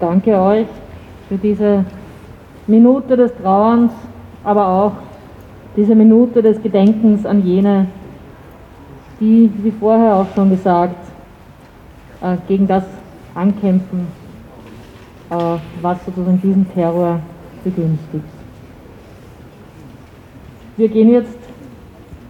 Danke 0.00 0.34
euch 0.40 0.66
für 1.28 1.36
diese 1.36 1.84
Minute 2.66 3.18
des 3.18 3.36
Trauerns, 3.36 3.92
aber 4.42 4.66
auch 4.66 4.92
diese 5.76 5.94
Minute 5.94 6.42
des 6.42 6.62
Gedenkens 6.62 7.26
an 7.26 7.44
jene, 7.44 7.86
die, 9.20 9.52
wie 9.58 9.70
vorher 9.70 10.16
auch 10.16 10.26
schon 10.34 10.48
gesagt, 10.48 10.96
äh, 12.22 12.38
gegen 12.48 12.66
das 12.66 12.84
ankämpfen, 13.34 14.06
äh, 15.28 15.34
was 15.82 16.02
sozusagen 16.06 16.40
diesen 16.40 16.72
Terror 16.72 17.20
begünstigt. 17.62 18.24
Wir 20.78 20.88
gehen 20.88 21.12
jetzt 21.12 21.38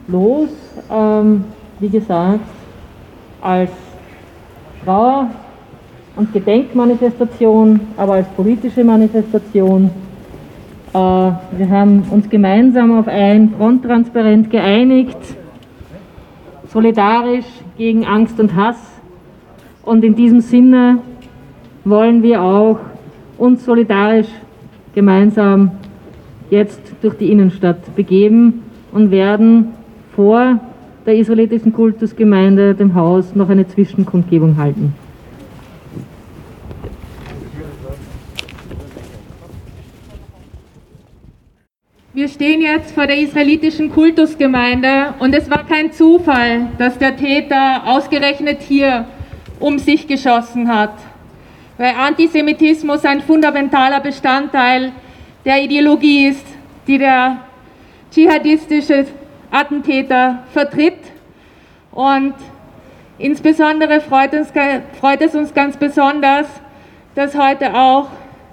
los, 0.08 0.48
ähm, 0.90 1.44
wie 1.78 1.88
gesagt, 1.88 2.40
als 3.40 3.70
Trauer 4.84 5.30
und 6.16 6.32
Gedenkmanifestation, 6.32 7.80
aber 7.96 8.14
als 8.14 8.28
politische 8.28 8.84
Manifestation. 8.84 9.90
Äh, 10.92 10.96
wir 10.96 11.68
haben 11.68 12.02
uns 12.10 12.28
gemeinsam 12.28 12.98
auf 12.98 13.08
ein 13.08 13.50
Fronttransparent 13.56 14.50
geeinigt, 14.50 15.18
solidarisch 16.68 17.46
gegen 17.76 18.04
Angst 18.04 18.38
und 18.40 18.54
Hass. 18.54 18.78
Und 19.82 20.04
in 20.04 20.14
diesem 20.14 20.40
Sinne 20.40 20.98
wollen 21.84 22.22
wir 22.22 22.42
auch 22.42 22.78
uns 23.38 23.64
solidarisch 23.64 24.28
gemeinsam 24.94 25.70
jetzt 26.50 26.80
durch 27.00 27.14
die 27.16 27.30
Innenstadt 27.30 27.94
begeben 27.96 28.62
und 28.92 29.10
werden 29.10 29.68
vor 30.14 30.60
der 31.06 31.16
israelitischen 31.16 31.72
Kultusgemeinde, 31.72 32.74
dem 32.74 32.94
Haus, 32.94 33.34
noch 33.34 33.48
eine 33.48 33.66
Zwischenkundgebung 33.66 34.56
halten. 34.58 34.92
Wir 42.20 42.28
stehen 42.28 42.60
jetzt 42.60 42.92
vor 42.92 43.06
der 43.06 43.16
israelitischen 43.16 43.90
Kultusgemeinde 43.90 45.14
und 45.20 45.34
es 45.34 45.48
war 45.48 45.64
kein 45.64 45.90
Zufall, 45.90 46.68
dass 46.76 46.98
der 46.98 47.16
Täter 47.16 47.80
ausgerechnet 47.86 48.60
hier 48.60 49.06
um 49.58 49.78
sich 49.78 50.06
geschossen 50.06 50.68
hat, 50.68 50.92
weil 51.78 51.94
Antisemitismus 51.94 53.06
ein 53.06 53.22
fundamentaler 53.22 54.00
Bestandteil 54.00 54.92
der 55.46 55.62
Ideologie 55.64 56.26
ist, 56.26 56.44
die 56.86 56.98
der 56.98 57.38
dschihadistische 58.12 59.06
Attentäter 59.50 60.40
vertritt. 60.52 60.98
Und 61.90 62.34
insbesondere 63.16 64.02
freut, 64.02 64.34
uns, 64.34 64.52
freut 65.00 65.22
es 65.22 65.34
uns 65.34 65.54
ganz 65.54 65.74
besonders, 65.78 66.48
dass 67.14 67.34
heute 67.34 67.74
auch 67.74 68.08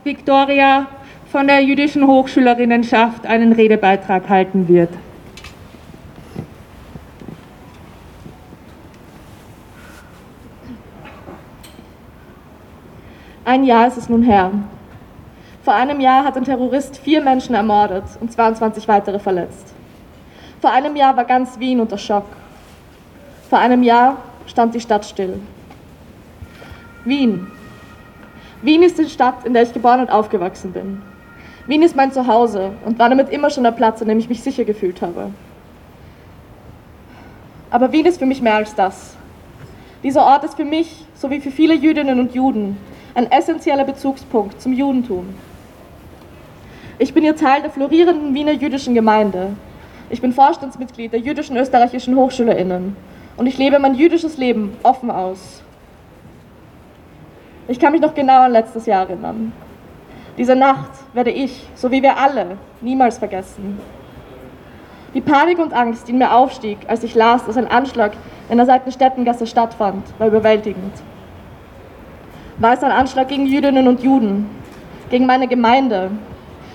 Viktoria 0.06 0.88
von 1.38 1.46
der 1.46 1.62
jüdischen 1.62 2.08
Hochschülerinnenschaft 2.08 3.28
einen 3.28 3.52
Redebeitrag 3.52 4.28
halten 4.28 4.68
wird. 4.68 4.90
Ein 13.46 13.66
Jahr 13.66 13.86
ist 13.86 13.98
es 13.98 14.10
nun 14.10 14.24
her. 14.24 14.50
Vor 15.64 15.76
einem 15.76 16.00
Jahr 16.00 16.24
hat 16.24 16.36
ein 16.38 16.44
Terrorist 16.44 16.98
vier 16.98 17.22
Menschen 17.22 17.54
ermordet 17.54 18.06
und 18.20 18.32
22 18.32 18.88
weitere 18.88 19.20
verletzt. 19.20 19.76
Vor 20.60 20.72
einem 20.72 20.96
Jahr 20.96 21.16
war 21.16 21.26
ganz 21.26 21.60
Wien 21.60 21.80
unter 21.80 22.00
Schock. 22.00 22.26
Vor 23.48 23.60
einem 23.60 23.84
Jahr 23.84 24.18
stand 24.48 24.74
die 24.74 24.82
Stadt 24.82 25.06
still. 25.06 25.40
Wien. 27.06 27.46
Wien 28.64 28.82
ist 28.82 28.98
die 28.98 29.06
Stadt, 29.08 29.46
in 29.46 29.54
der 29.54 29.62
ich 29.62 29.72
geboren 29.72 30.00
und 30.00 30.10
aufgewachsen 30.10 30.74
bin. 30.74 31.04
Wien 31.68 31.82
ist 31.82 31.98
mein 31.98 32.14
Zuhause 32.14 32.72
und 32.86 32.98
war 32.98 33.10
damit 33.10 33.30
immer 33.30 33.50
schon 33.50 33.64
der 33.66 33.72
Platz, 33.72 34.02
an 34.02 34.08
dem 34.08 34.20
ich 34.20 34.30
mich 34.30 34.42
sicher 34.42 34.64
gefühlt 34.64 35.02
habe. 35.02 35.32
Aber 37.70 37.92
Wien 37.92 38.06
ist 38.06 38.20
für 38.20 38.26
mich 38.26 38.42
mehr 38.42 38.56
als 38.56 38.74
das. 38.74 39.16
Dieser 40.02 40.24
Ort 40.24 40.46
ist 40.46 40.56
für 40.56 40.64
mich, 40.64 41.06
so 41.16 41.30
wie 41.30 41.42
für 41.42 41.52
viele 41.52 41.74
Jüdinnen 41.74 42.22
und 42.22 42.34
Juden, 42.34 42.78
ein 43.16 43.30
essentieller 43.30 43.84
Bezugspunkt 43.84 44.62
zum 44.62 44.72
Judentum. 44.72 45.28
Ich 47.00 47.14
bin 47.14 47.24
hier 47.24 47.36
Teil 47.36 47.62
der 47.62 47.72
florierenden 47.72 48.34
Wiener 48.34 48.54
jüdischen 48.54 48.94
Gemeinde. 48.94 49.50
Ich 50.10 50.22
bin 50.22 50.32
Vorstandsmitglied 50.32 51.12
der 51.12 51.20
jüdischen 51.20 51.58
österreichischen 51.58 52.16
HochschülerInnen 52.16 52.96
und 53.36 53.48
ich 53.48 53.58
lebe 53.58 53.78
mein 53.78 53.96
jüdisches 53.96 54.38
Leben 54.38 54.78
offen 54.84 55.12
aus. 55.12 55.62
Ich 57.68 57.80
kann 57.80 57.92
mich 57.92 58.02
noch 58.02 58.16
genau 58.16 58.44
an 58.44 58.54
letztes 58.54 58.86
Jahr 58.86 59.10
erinnern. 59.10 59.52
Diese 60.38 60.56
Nacht 60.56 60.92
werde 61.14 61.32
ich, 61.32 61.68
so 61.76 61.90
wie 61.92 62.04
wir 62.04 62.18
alle, 62.18 62.58
niemals 62.82 63.18
vergessen. 63.18 63.80
Die 65.14 65.22
Panik 65.22 65.58
und 65.58 65.74
Angst, 65.74 66.08
die 66.08 66.12
in 66.12 66.20
mir 66.20 66.32
aufstieg, 66.34 66.78
als 66.88 67.04
ich 67.04 67.16
las, 67.16 67.46
dass 67.46 67.58
ein 67.58 67.68
Anschlag 67.68 68.12
in 68.50 68.58
der 68.58 68.68
Seitenstättengasse 68.68 69.48
stattfand, 69.48 70.04
war 70.20 70.28
überwältigend. 70.28 70.94
War 72.60 72.74
es 72.74 72.84
ein 72.84 72.92
Anschlag 72.92 73.30
gegen 73.30 73.48
Jüdinnen 73.48 73.88
und 73.88 74.04
Juden, 74.04 74.50
gegen 75.10 75.26
meine 75.26 75.48
Gemeinde, 75.48 76.12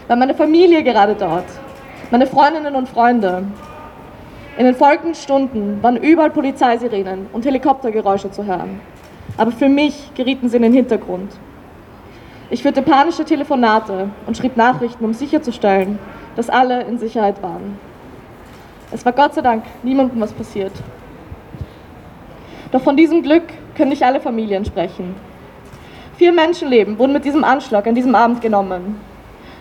war 0.08 0.16
meine 0.16 0.34
Familie 0.34 0.82
gerade 0.82 1.14
dort, 1.14 1.44
meine 2.10 2.26
Freundinnen 2.26 2.74
und 2.74 2.88
Freunde. 2.88 3.44
In 4.58 4.64
den 4.64 4.74
folgenden 4.74 5.14
Stunden 5.14 5.82
waren 5.82 5.96
überall 5.96 6.30
Polizeisirenen 6.30 7.26
und 7.32 7.44
Helikoptergeräusche 7.44 8.30
zu 8.30 8.44
hören. 8.44 8.80
Aber 9.36 9.52
für 9.52 9.68
mich 9.68 10.10
gerieten 10.14 10.48
sie 10.48 10.56
in 10.56 10.62
den 10.64 10.72
Hintergrund. 10.72 11.32
Ich 12.52 12.62
führte 12.62 12.82
panische 12.82 13.24
Telefonate 13.24 14.10
und 14.26 14.36
schrieb 14.36 14.58
Nachrichten, 14.58 15.06
um 15.06 15.14
sicherzustellen, 15.14 15.98
dass 16.36 16.50
alle 16.50 16.82
in 16.82 16.98
Sicherheit 16.98 17.42
waren. 17.42 17.78
Es 18.90 19.06
war 19.06 19.12
Gott 19.12 19.32
sei 19.32 19.40
Dank 19.40 19.64
niemandem 19.82 20.20
was 20.20 20.34
passiert. 20.34 20.72
Doch 22.70 22.82
von 22.82 22.94
diesem 22.94 23.22
Glück 23.22 23.44
können 23.74 23.88
nicht 23.88 24.02
alle 24.02 24.20
Familien 24.20 24.66
sprechen. 24.66 25.14
Vier 26.18 26.30
Menschenleben 26.30 26.98
wurden 26.98 27.14
mit 27.14 27.24
diesem 27.24 27.42
Anschlag 27.42 27.86
an 27.86 27.94
diesem 27.94 28.14
Abend 28.14 28.42
genommen. 28.42 29.00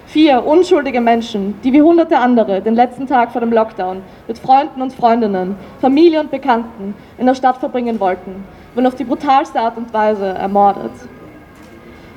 Vier 0.07 0.45
unschuldige 0.45 0.99
Menschen, 0.99 1.61
die 1.63 1.71
wie 1.71 1.81
hunderte 1.81 2.17
andere 2.17 2.59
den 2.59 2.75
letzten 2.75 3.07
Tag 3.07 3.31
vor 3.31 3.39
dem 3.39 3.53
Lockdown 3.53 4.01
mit 4.27 4.37
Freunden 4.37 4.81
und 4.81 4.91
Freundinnen, 4.91 5.55
Familie 5.79 6.19
und 6.19 6.29
Bekannten 6.29 6.93
in 7.17 7.25
der 7.25 7.35
Stadt 7.35 7.55
verbringen 7.55 8.01
wollten, 8.01 8.43
wurden 8.75 8.87
auf 8.87 8.95
die 8.95 9.05
brutalste 9.05 9.61
Art 9.61 9.77
und 9.77 9.93
Weise 9.93 10.25
ermordet. 10.25 10.91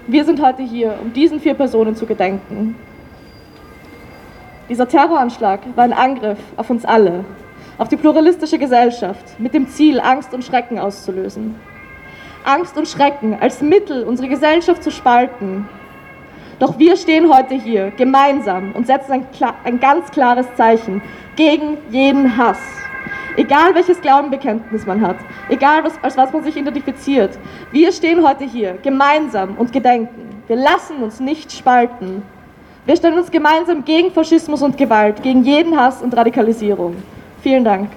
Wir 0.07 0.27
sind 0.27 0.43
heute 0.43 0.63
hier, 0.63 0.99
um 1.01 1.15
diesen 1.15 1.41
vier 1.41 1.55
Personen 1.55 1.97
zu 1.97 2.05
gedenken. 2.05 2.77
Dieser 4.69 4.87
Terroranschlag 4.87 5.61
war 5.77 5.85
ein 5.85 5.95
Angriff 5.95 6.39
auf 6.59 6.69
uns 6.69 6.85
alle, 6.85 7.25
auf 7.79 7.89
die 7.89 7.97
pluralistische 7.97 8.59
Gesellschaft, 8.59 9.41
mit 9.41 9.55
dem 9.55 9.67
Ziel, 9.69 10.01
Angst 10.01 10.35
und 10.35 10.45
Schrecken 10.45 10.79
auszulösen. 10.79 11.55
Angst 12.45 12.77
und 12.77 12.87
Schrecken 12.87 13.39
als 13.41 13.63
Mittel, 13.63 14.05
unsere 14.05 14.29
Gesellschaft 14.29 14.83
zu 14.83 14.91
spalten, 14.91 15.67
doch 16.59 16.79
wir 16.79 16.97
stehen 16.97 17.33
heute 17.33 17.55
hier 17.55 17.91
gemeinsam 17.91 18.73
und 18.73 18.87
setzen 18.87 19.13
ein, 19.13 19.27
ein 19.65 19.81
ganz 19.81 20.11
klares 20.11 20.47
Zeichen 20.55 21.01
gegen 21.35 21.79
jeden 21.91 22.37
Hass. 22.37 22.84
Egal 23.37 23.75
welches 23.75 24.01
Glaubenbekenntnis 24.01 24.87
man 24.87 25.01
hat, 25.01 25.17
egal 25.49 25.83
was, 25.83 25.95
als 26.03 26.17
was 26.17 26.33
man 26.33 26.45
sich 26.45 26.57
identifiziert, 26.57 27.39
wir 27.73 27.91
stehen 27.91 28.27
heute 28.27 28.45
hier 28.45 28.79
gemeinsam 28.83 29.57
und 29.57 29.73
gedenken. 29.73 30.43
Wir 30.47 30.57
lassen 30.57 31.03
uns 31.03 31.21
nicht 31.21 31.51
spalten. 31.51 32.23
Wir 32.87 32.97
stellen 32.97 33.19
uns 33.19 33.31
gemeinsam 33.31 33.85
gegen 33.85 34.11
Faschismus 34.11 34.63
und 34.63 34.77
Gewalt, 34.77 35.23
gegen 35.23 35.43
jeden 35.43 35.77
Hass 35.77 36.03
und 36.03 36.17
Radikalisierung. 36.17 36.97
Vielen 37.43 37.65
Dank. 37.65 37.89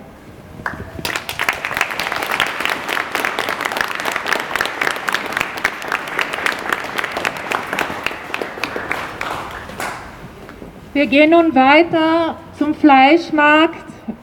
Wir 10.93 11.05
gehen 11.05 11.29
nun 11.29 11.53
weiter 11.53 12.37
zum 12.57 12.73
Fleischmarkt 12.73 13.75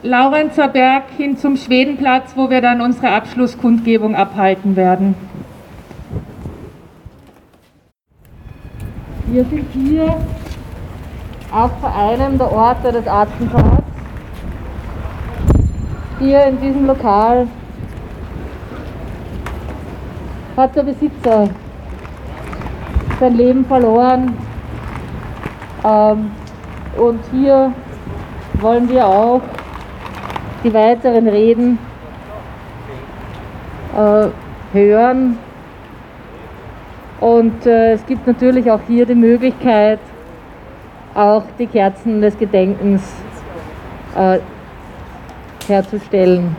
Laurenzer 0.05 0.67
Berg 0.67 1.05
hin 1.17 1.35
zum 1.35 1.57
Schwedenplatz, 1.57 2.33
wo 2.35 2.51
wir 2.51 2.61
dann 2.61 2.79
unsere 2.79 3.09
Abschlusskundgebung 3.09 4.13
abhalten 4.13 4.75
werden. 4.75 5.15
Wir 9.25 9.43
sind 9.45 9.65
hier 9.73 10.15
vor 11.49 11.95
einem 11.95 12.37
der 12.37 12.51
Orte 12.51 12.91
des 12.91 13.07
Attentats. 13.07 13.83
Hier 16.19 16.45
in 16.45 16.61
diesem 16.61 16.85
Lokal 16.85 17.47
hat 20.55 20.75
der 20.75 20.83
Besitzer 20.83 21.49
sein 23.19 23.37
Leben 23.37 23.65
verloren. 23.65 24.37
Ähm, 25.83 26.29
und 26.95 27.19
hier 27.31 27.73
wollen 28.61 28.87
wir 28.87 29.07
auch 29.07 29.41
die 30.65 30.73
weiteren 30.73 31.27
Reden 31.27 31.77
äh, 33.95 34.27
hören. 34.73 35.37
Und 37.21 37.65
äh, 37.67 37.93
es 37.93 38.05
gibt 38.07 38.25
natürlich 38.25 38.69
auch 38.69 38.81
hier 38.87 39.05
die 39.05 39.15
Möglichkeit, 39.15 39.99
auch 41.13 41.43
die 41.59 41.67
Kerzen 41.67 42.19
des 42.19 42.37
Gedenkens 42.37 43.03
äh, 44.15 44.39
herzustellen. 45.67 46.55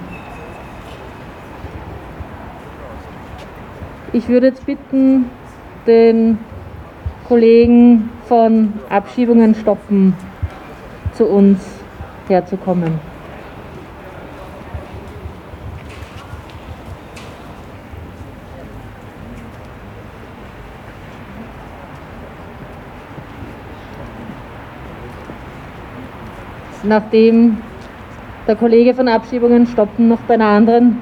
Ich 4.12 4.28
würde 4.28 4.46
jetzt 4.46 4.64
bitten, 4.64 5.30
den 5.86 6.38
Kollegen 7.28 8.08
von 8.26 8.72
Abschiebungen 8.88 9.54
stoppen 9.56 10.14
zu 11.12 11.26
uns 11.26 11.58
herzukommen. 12.28 13.15
Nachdem 26.86 27.58
der 28.46 28.54
Kollege 28.54 28.94
von 28.94 29.08
Abschiebungen 29.08 29.66
stoppen 29.66 30.08
noch 30.08 30.20
bei 30.20 30.34
einer 30.34 30.46
anderen 30.46 30.98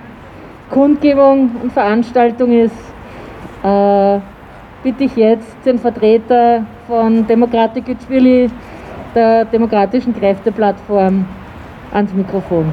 Kundgebung 0.70 1.50
und 1.62 1.72
Veranstaltung 1.72 2.52
ist, 2.52 2.74
äh, 3.62 4.18
bitte 4.82 5.04
ich 5.04 5.14
jetzt 5.14 5.56
den 5.64 5.78
Vertreter 5.78 6.64
von 6.86 7.26
Demokratik 7.26 7.84
Gütschwili, 7.84 8.50
der 9.14 9.44
Demokratischen 9.44 10.18
Kräfteplattform, 10.18 11.26
ans 11.92 12.12
Mikrofon. 12.14 12.72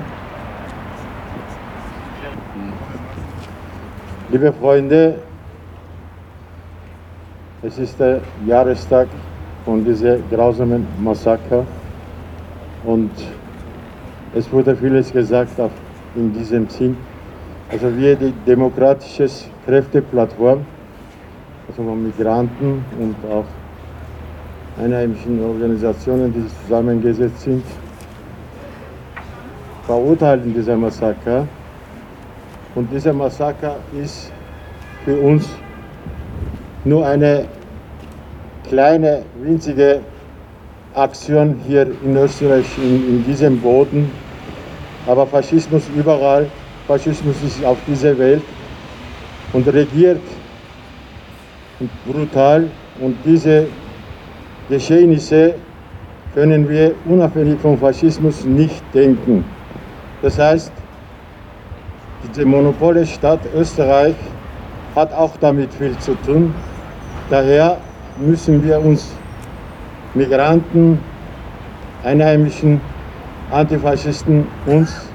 Liebe 4.30 4.54
Freunde, 4.54 5.20
es 7.62 7.78
ist 7.78 8.00
der 8.00 8.22
Jahrestag 8.48 9.08
von 9.66 9.84
diesem 9.84 10.24
grausamen 10.30 10.88
Massaker 11.04 11.66
und 12.84 13.12
es 14.34 14.52
wurde 14.52 14.76
vieles 14.76 15.12
gesagt 15.12 15.60
auch 15.60 15.72
in 16.16 16.34
diesem 16.34 16.68
Sinn. 16.70 16.98
Also 17.72 17.96
wir, 17.96 18.16
die 18.16 18.34
Demokratische 18.46 19.28
Kräfteplattform, 19.66 20.66
also 21.68 21.84
von 21.84 22.04
Migranten 22.04 22.84
und 23.00 23.16
auch 23.32 23.46
einheimischen 24.82 25.44
Organisationen, 25.44 26.34
die 26.34 26.46
zusammengesetzt 26.64 27.42
sind, 27.42 27.64
verurteilen 29.86 30.54
dieser 30.54 30.76
Massaker. 30.76 31.48
Und 32.76 32.92
dieser 32.92 33.14
Massaker 33.14 33.76
ist 34.02 34.32
für 35.04 35.18
uns 35.18 35.48
nur 36.86 37.06
eine 37.06 37.46
kleine, 38.68 39.24
winzige 39.42 40.00
Aktion 40.94 41.56
hier 41.68 41.88
in 42.04 42.18
Österreich, 42.18 42.66
in, 42.78 43.08
in 43.08 43.26
diesem 43.26 43.60
Boden. 43.60 44.12
Aber 45.08 45.26
Faschismus 45.26 45.84
überall, 45.96 46.48
Faschismus 46.88 47.36
ist 47.44 47.64
auf 47.64 47.78
dieser 47.88 48.18
Welt 48.18 48.44
und 49.54 49.68
regiert 49.68 50.22
brutal. 52.06 52.70
Und 53.00 53.16
diese 53.26 53.68
Geschehnisse 54.70 55.56
können 56.34 56.70
wir 56.70 56.94
unabhängig 57.06 57.60
vom 57.60 57.78
Faschismus 57.78 58.46
nicht 58.46 58.84
denken. 58.94 59.44
Das 60.22 60.38
heißt, 60.38 60.72
diese 62.30 62.46
monopole 62.46 63.06
Stadt 63.06 63.40
Österreich 63.56 64.16
hat 64.96 65.14
auch 65.14 65.36
damit 65.38 65.74
viel 65.74 65.98
zu 65.98 66.14
tun. 66.26 66.54
Daher 67.30 67.78
müssen 68.20 68.64
wir 68.64 68.80
uns 68.80 69.14
Migranten, 70.14 71.00
Einheimischen, 72.04 72.82
Antifaschisten 73.52 74.46
uns 74.66 75.10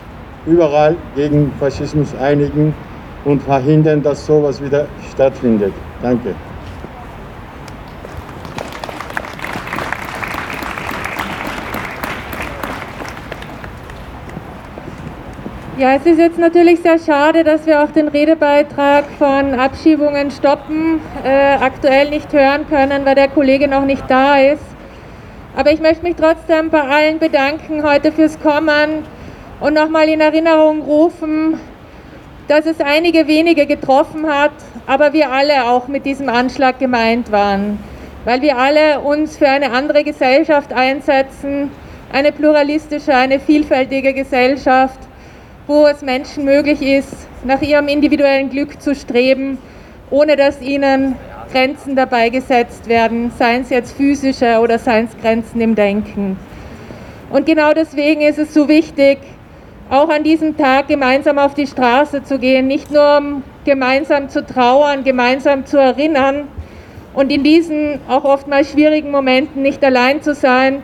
überall 0.46 0.96
gegen 1.14 1.52
Faschismus 1.59 2.14
einigen 2.14 2.74
und 3.24 3.42
verhindern, 3.42 4.02
dass 4.02 4.24
sowas 4.24 4.62
wieder 4.62 4.87
stattfindet. 5.12 5.72
Danke. 6.02 6.35
Ja, 15.78 15.94
es 15.94 16.06
ist 16.06 16.18
jetzt 16.18 16.38
natürlich 16.38 16.80
sehr 16.80 16.98
schade, 16.98 17.44
dass 17.44 17.66
wir 17.66 17.85
auch 17.85 17.90
den 17.90 18.09
Redebeitrag 18.09 19.04
von 19.18 19.52
Abschiebungen 19.52 20.30
stoppen, 20.30 21.00
äh, 21.22 21.56
aktuell 21.62 22.09
nicht 22.09 22.32
hören 22.32 22.66
können, 22.70 23.04
weil 23.04 23.14
der 23.14 23.28
Kollege 23.28 23.68
noch 23.68 23.85
nicht 23.85 24.04
da 24.09 24.38
ist. 24.38 24.75
Aber 25.57 25.73
ich 25.73 25.81
möchte 25.81 26.05
mich 26.05 26.14
trotzdem 26.16 26.71
bei 26.71 26.83
allen 26.83 27.19
bedanken 27.19 27.83
heute 27.83 28.12
fürs 28.12 28.38
Kommen 28.38 29.05
und 29.61 29.75
nochmal 29.75 30.09
in 30.09 30.21
Erinnerung 30.21 30.83
rufen, 30.83 31.59
dass 32.47 32.66
es 32.66 32.79
einige 32.81 33.27
wenige 33.27 33.66
getroffen 33.66 34.27
hat, 34.29 34.53
aber 34.87 35.12
wir 35.12 35.33
alle 35.33 35.64
auch 35.64 35.88
mit 35.88 36.07
diesem 36.07 36.29
Anschlag 36.29 36.79
gemeint 36.79 37.33
waren, 37.33 37.79
weil 38.25 38.42
wir 38.42 38.59
alle 38.59 39.01
uns 39.01 39.38
für 39.38 39.49
eine 39.49 39.73
andere 39.73 40.05
Gesellschaft 40.05 40.73
einsetzen, 40.73 41.71
eine 42.12 42.31
pluralistische, 42.31 43.14
eine 43.14 43.40
vielfältige 43.40 44.12
Gesellschaft 44.12 45.01
wo 45.66 45.87
es 45.87 46.01
Menschen 46.03 46.45
möglich 46.45 46.81
ist, 46.81 47.12
nach 47.45 47.61
ihrem 47.61 47.88
individuellen 47.88 48.51
Glück 48.51 48.81
zu 48.81 48.95
streben, 48.95 49.59
ohne 50.11 50.37
dass 50.37 50.61
ihnen 50.61 51.16
Grenzen 51.57 51.97
dabei 51.97 52.29
gesetzt 52.29 52.87
werden, 52.87 53.33
seien 53.38 53.62
es 53.62 53.71
jetzt 53.71 53.97
physische 53.97 54.59
oder 54.61 54.79
seien 54.79 55.07
es 55.07 55.16
Grenzen 55.23 55.59
im 55.62 55.75
Denken. 55.75 56.37
Und 57.31 57.47
genau 57.47 57.73
deswegen 57.73 58.21
ist 58.21 58.38
es 58.38 58.53
so 58.53 58.69
wichtig, 58.69 59.16
auch 59.88 60.11
an 60.11 60.23
diesem 60.23 60.59
Tag 60.59 60.88
gemeinsam 60.88 61.38
auf 61.38 61.55
die 61.55 61.66
Straße 61.66 62.23
zu 62.25 62.38
gehen, 62.38 62.66
nicht 62.66 62.90
nur 62.90 63.16
um 63.16 63.42
gemeinsam 63.64 64.29
zu 64.29 64.45
trauern, 64.45 65.03
gemeinsam 65.03 65.64
zu 65.64 65.79
erinnern 65.79 66.47
und 67.14 67.33
in 67.33 67.42
diesen 67.42 68.01
auch 68.07 68.25
oftmals 68.25 68.73
schwierigen 68.73 69.11
Momenten 69.11 69.62
nicht 69.62 69.83
allein 69.83 70.21
zu 70.21 70.35
sein, 70.35 70.83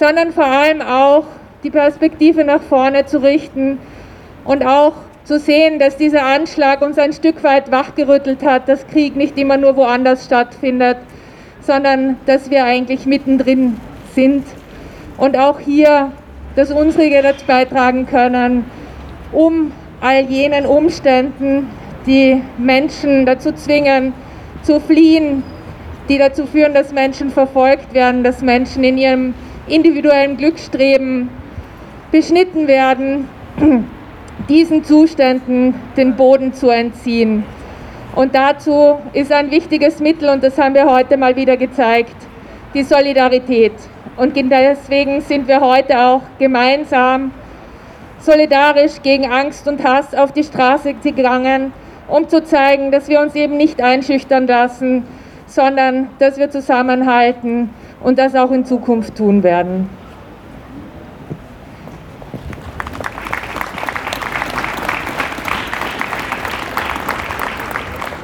sondern 0.00 0.32
vor 0.32 0.46
allem 0.46 0.82
auch 0.82 1.22
die 1.62 1.70
Perspektive 1.70 2.42
nach 2.42 2.62
vorne 2.62 3.06
zu 3.06 3.22
richten 3.22 3.78
und 4.44 4.66
auch 4.66 4.94
zu 5.24 5.38
sehen, 5.38 5.78
dass 5.78 5.96
dieser 5.96 6.24
Anschlag 6.24 6.82
uns 6.82 6.98
ein 6.98 7.12
Stück 7.12 7.42
weit 7.42 7.70
wachgerüttelt 7.70 8.44
hat, 8.44 8.68
dass 8.68 8.86
Krieg 8.86 9.16
nicht 9.16 9.38
immer 9.38 9.56
nur 9.56 9.76
woanders 9.76 10.26
stattfindet, 10.26 10.98
sondern 11.60 12.18
dass 12.26 12.50
wir 12.50 12.64
eigentlich 12.64 13.06
mittendrin 13.06 13.78
sind. 14.14 14.44
Und 15.16 15.38
auch 15.38 15.58
hier 15.60 16.12
das 16.56 16.70
Unsrige 16.70 17.22
dazu 17.22 17.46
beitragen 17.46 18.06
können, 18.06 18.64
um 19.32 19.72
all 20.00 20.20
jenen 20.24 20.66
Umständen, 20.66 21.70
die 22.06 22.42
Menschen 22.58 23.24
dazu 23.24 23.52
zwingen, 23.52 24.12
zu 24.62 24.78
fliehen, 24.78 25.42
die 26.08 26.18
dazu 26.18 26.44
führen, 26.46 26.74
dass 26.74 26.92
Menschen 26.92 27.30
verfolgt 27.30 27.94
werden, 27.94 28.22
dass 28.22 28.42
Menschen 28.42 28.84
in 28.84 28.98
ihrem 28.98 29.34
individuellen 29.66 30.36
Glückstreben 30.36 31.30
beschnitten 32.12 32.68
werden, 32.68 33.28
diesen 34.48 34.84
Zuständen 34.84 35.74
den 35.96 36.16
Boden 36.16 36.52
zu 36.52 36.70
entziehen. 36.70 37.44
Und 38.14 38.34
dazu 38.34 38.98
ist 39.12 39.32
ein 39.32 39.50
wichtiges 39.50 40.00
Mittel, 40.00 40.28
und 40.28 40.42
das 40.42 40.56
haben 40.58 40.74
wir 40.74 40.88
heute 40.88 41.16
mal 41.16 41.34
wieder 41.34 41.56
gezeigt, 41.56 42.14
die 42.72 42.82
Solidarität. 42.82 43.72
Und 44.16 44.36
deswegen 44.36 45.20
sind 45.20 45.48
wir 45.48 45.60
heute 45.60 45.98
auch 45.98 46.22
gemeinsam 46.38 47.32
solidarisch 48.20 49.02
gegen 49.02 49.30
Angst 49.30 49.66
und 49.66 49.82
Hass 49.82 50.14
auf 50.14 50.32
die 50.32 50.44
Straße 50.44 50.94
gegangen, 50.94 51.72
um 52.08 52.28
zu 52.28 52.44
zeigen, 52.44 52.90
dass 52.90 53.08
wir 53.08 53.20
uns 53.20 53.34
eben 53.34 53.56
nicht 53.56 53.82
einschüchtern 53.82 54.46
lassen, 54.46 55.04
sondern 55.46 56.08
dass 56.18 56.38
wir 56.38 56.50
zusammenhalten 56.50 57.70
und 58.02 58.18
das 58.18 58.34
auch 58.34 58.50
in 58.50 58.64
Zukunft 58.64 59.16
tun 59.16 59.42
werden. 59.42 59.88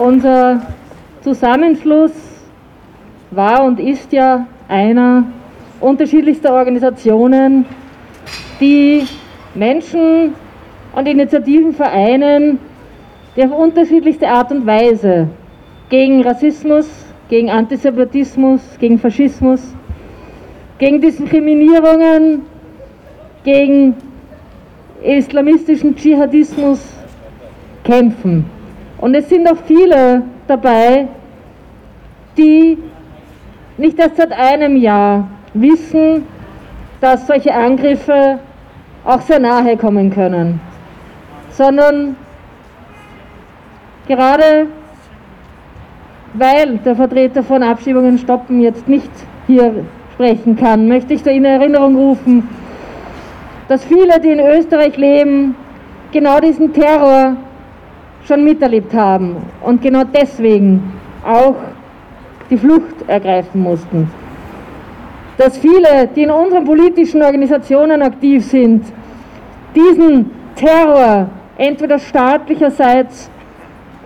Unser 0.00 0.62
Zusammenschluss 1.20 2.12
war 3.32 3.62
und 3.64 3.78
ist 3.78 4.10
ja 4.14 4.46
einer 4.66 5.24
unterschiedlichster 5.78 6.54
Organisationen, 6.54 7.66
die 8.62 9.04
Menschen 9.54 10.32
und 10.94 11.06
Initiativen 11.06 11.74
vereinen, 11.74 12.58
die 13.36 13.44
auf 13.44 13.52
unterschiedlichste 13.52 14.26
Art 14.26 14.50
und 14.50 14.66
Weise 14.66 15.28
gegen 15.90 16.22
Rassismus, 16.22 16.88
gegen 17.28 17.50
Antisemitismus, 17.50 18.62
gegen 18.78 18.98
Faschismus, 18.98 19.60
gegen 20.78 21.02
Diskriminierungen, 21.02 22.40
gegen 23.44 23.96
islamistischen 25.02 25.94
Dschihadismus 25.94 26.80
kämpfen. 27.84 28.59
Und 29.00 29.14
es 29.14 29.28
sind 29.28 29.50
auch 29.50 29.56
viele 29.66 30.22
dabei, 30.46 31.08
die 32.36 32.78
nicht 33.78 33.98
erst 33.98 34.16
seit 34.16 34.32
einem 34.32 34.76
Jahr 34.76 35.26
wissen, 35.54 36.26
dass 37.00 37.26
solche 37.26 37.54
Angriffe 37.54 38.38
auch 39.04 39.22
sehr 39.22 39.40
nahe 39.40 39.76
kommen 39.78 40.10
können, 40.10 40.60
sondern 41.48 42.14
gerade 44.06 44.66
weil 46.34 46.76
der 46.78 46.94
Vertreter 46.94 47.42
von 47.42 47.62
Abschiebungen 47.62 48.18
stoppen 48.18 48.60
jetzt 48.60 48.86
nicht 48.86 49.10
hier 49.46 49.84
sprechen 50.12 50.56
kann, 50.56 50.86
möchte 50.86 51.14
ich 51.14 51.22
da 51.22 51.30
in 51.30 51.44
Erinnerung 51.44 51.96
rufen, 51.96 52.48
dass 53.66 53.82
viele, 53.84 54.20
die 54.20 54.28
in 54.28 54.40
Österreich 54.40 54.96
leben, 54.96 55.56
genau 56.12 56.38
diesen 56.38 56.72
Terror 56.72 57.36
schon 58.24 58.44
miterlebt 58.44 58.94
haben 58.94 59.36
und 59.62 59.82
genau 59.82 60.04
deswegen 60.04 60.92
auch 61.24 61.56
die 62.50 62.56
Flucht 62.56 63.08
ergreifen 63.08 63.62
mussten. 63.62 64.10
Dass 65.38 65.56
viele, 65.58 66.08
die 66.14 66.24
in 66.24 66.30
unseren 66.30 66.64
politischen 66.64 67.22
Organisationen 67.22 68.02
aktiv 68.02 68.44
sind, 68.44 68.84
diesen 69.74 70.30
Terror 70.54 71.28
entweder 71.56 71.98
staatlicherseits 71.98 73.30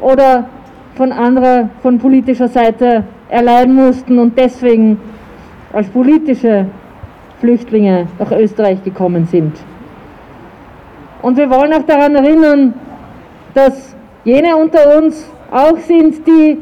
oder 0.00 0.48
von 0.94 1.11
anderer, 1.12 1.70
von 1.83 1.98
politischer 1.98 2.48
Seite 2.48 3.05
erleiden 3.29 3.74
mussten 3.74 4.18
und 4.18 4.38
deswegen 4.38 5.00
als 5.72 5.88
politische 5.88 6.66
Flüchtlinge 7.40 8.07
nach 8.18 8.31
Österreich 8.31 8.83
gekommen 8.85 9.27
sind. 9.27 9.57
Und 11.22 11.37
wir 11.37 11.50
wollen 11.50 11.72
auch 11.72 11.83
daran 11.83 12.14
erinnern, 12.14 12.74
dass 13.55 13.93
jene 14.24 14.56
unter 14.56 14.98
uns 14.98 15.30
auch 15.50 15.78
sind, 15.78 16.26
die 16.26 16.58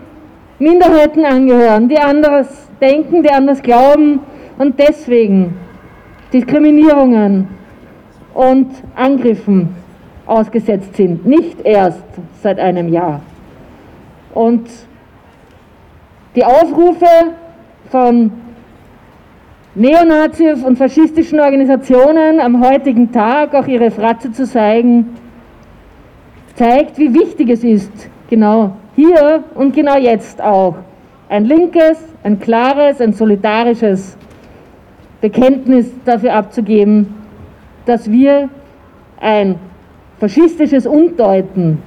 Minderheiten 0.59 1.25
angehören, 1.25 1.88
die 1.88 1.98
anders 1.98 2.68
denken, 2.81 3.22
die 3.22 3.31
anders 3.31 3.62
glauben 3.62 4.20
und 4.59 4.79
deswegen 4.79 5.55
Diskriminierungen 6.33 7.48
und 8.35 8.68
Angriffen 8.94 9.75
ausgesetzt 10.27 10.96
sind. 10.96 11.27
Nicht 11.27 11.61
erst 11.64 12.05
seit 12.42 12.59
einem 12.59 12.88
Jahr. 12.88 13.20
Und 14.35 14.68
die 16.35 16.44
Aufrufe 16.44 17.07
von 17.90 18.33
Neonazi 19.75 20.53
und 20.64 20.77
faschistischen 20.77 21.40
Organisationen 21.40 22.40
am 22.40 22.64
heutigen 22.64 23.11
Tag 23.12 23.55
auch 23.55 23.66
ihre 23.66 23.90
Fratze 23.90 24.33
zu 24.33 24.46
zeigen, 24.46 25.16
zeigt, 26.62 26.96
wie 26.96 27.12
wichtig 27.12 27.51
es 27.51 27.64
ist, 27.64 28.09
genau 28.31 28.77
hier 28.94 29.42
und 29.57 29.75
genau 29.75 29.96
jetzt 29.96 30.40
auch 30.40 30.77
ein 31.29 31.44
linkes, 31.44 31.98
ein 32.22 32.38
klares, 32.38 33.01
ein 33.01 33.12
solidarisches 33.12 34.16
Bekenntnis 35.20 35.90
dafür 36.05 36.35
abzugeben, 36.35 37.16
dass 37.85 38.09
wir 38.09 38.48
ein 39.20 39.57
faschistisches 40.20 40.87
Umdeuten 40.87 41.83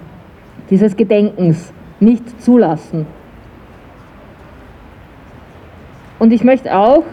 dieses 0.69 0.97
Gedenkens 0.97 1.71
nicht 2.01 2.41
zulassen. 2.41 3.07
Und 6.19 6.33
ich 6.33 6.43
möchte 6.43 6.75
auch 6.75 7.03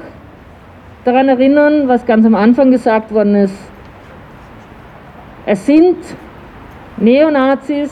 daran 1.04 1.28
erinnern, 1.28 1.86
was 1.86 2.06
ganz 2.06 2.26
am 2.26 2.34
Anfang 2.34 2.72
gesagt 2.72 3.14
worden 3.14 3.36
ist. 3.36 3.54
Es 5.46 5.64
sind 5.64 5.96
Neonazis 7.02 7.90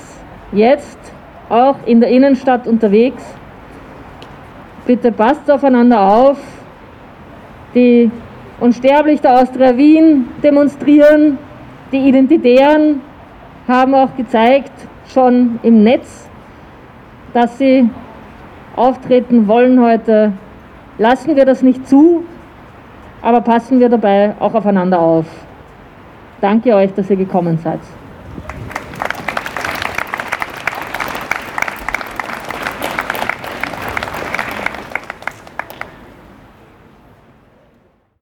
jetzt 0.52 0.98
auch 1.48 1.74
in 1.84 2.00
der 2.00 2.10
Innenstadt 2.10 2.68
unterwegs. 2.68 3.24
Bitte 4.86 5.10
passt 5.10 5.50
aufeinander 5.50 6.00
auf. 6.00 6.38
Die 7.74 8.10
unsterblich 8.60 9.20
der 9.20 9.40
Austria 9.40 9.76
Wien 9.76 10.28
demonstrieren. 10.42 11.38
Die 11.90 12.08
Identitären 12.08 13.00
haben 13.66 13.94
auch 13.94 14.16
gezeigt, 14.16 14.72
schon 15.12 15.58
im 15.64 15.82
Netz, 15.82 16.28
dass 17.34 17.58
sie 17.58 17.90
auftreten 18.76 19.48
wollen 19.48 19.80
heute. 19.80 20.32
Lassen 20.98 21.34
wir 21.34 21.44
das 21.44 21.62
nicht 21.62 21.88
zu, 21.88 22.24
aber 23.22 23.40
passen 23.40 23.80
wir 23.80 23.88
dabei 23.88 24.34
auch 24.38 24.54
aufeinander 24.54 25.00
auf. 25.00 25.26
Danke 26.40 26.74
euch, 26.74 26.94
dass 26.94 27.10
ihr 27.10 27.16
gekommen 27.16 27.58
seid. 27.58 27.80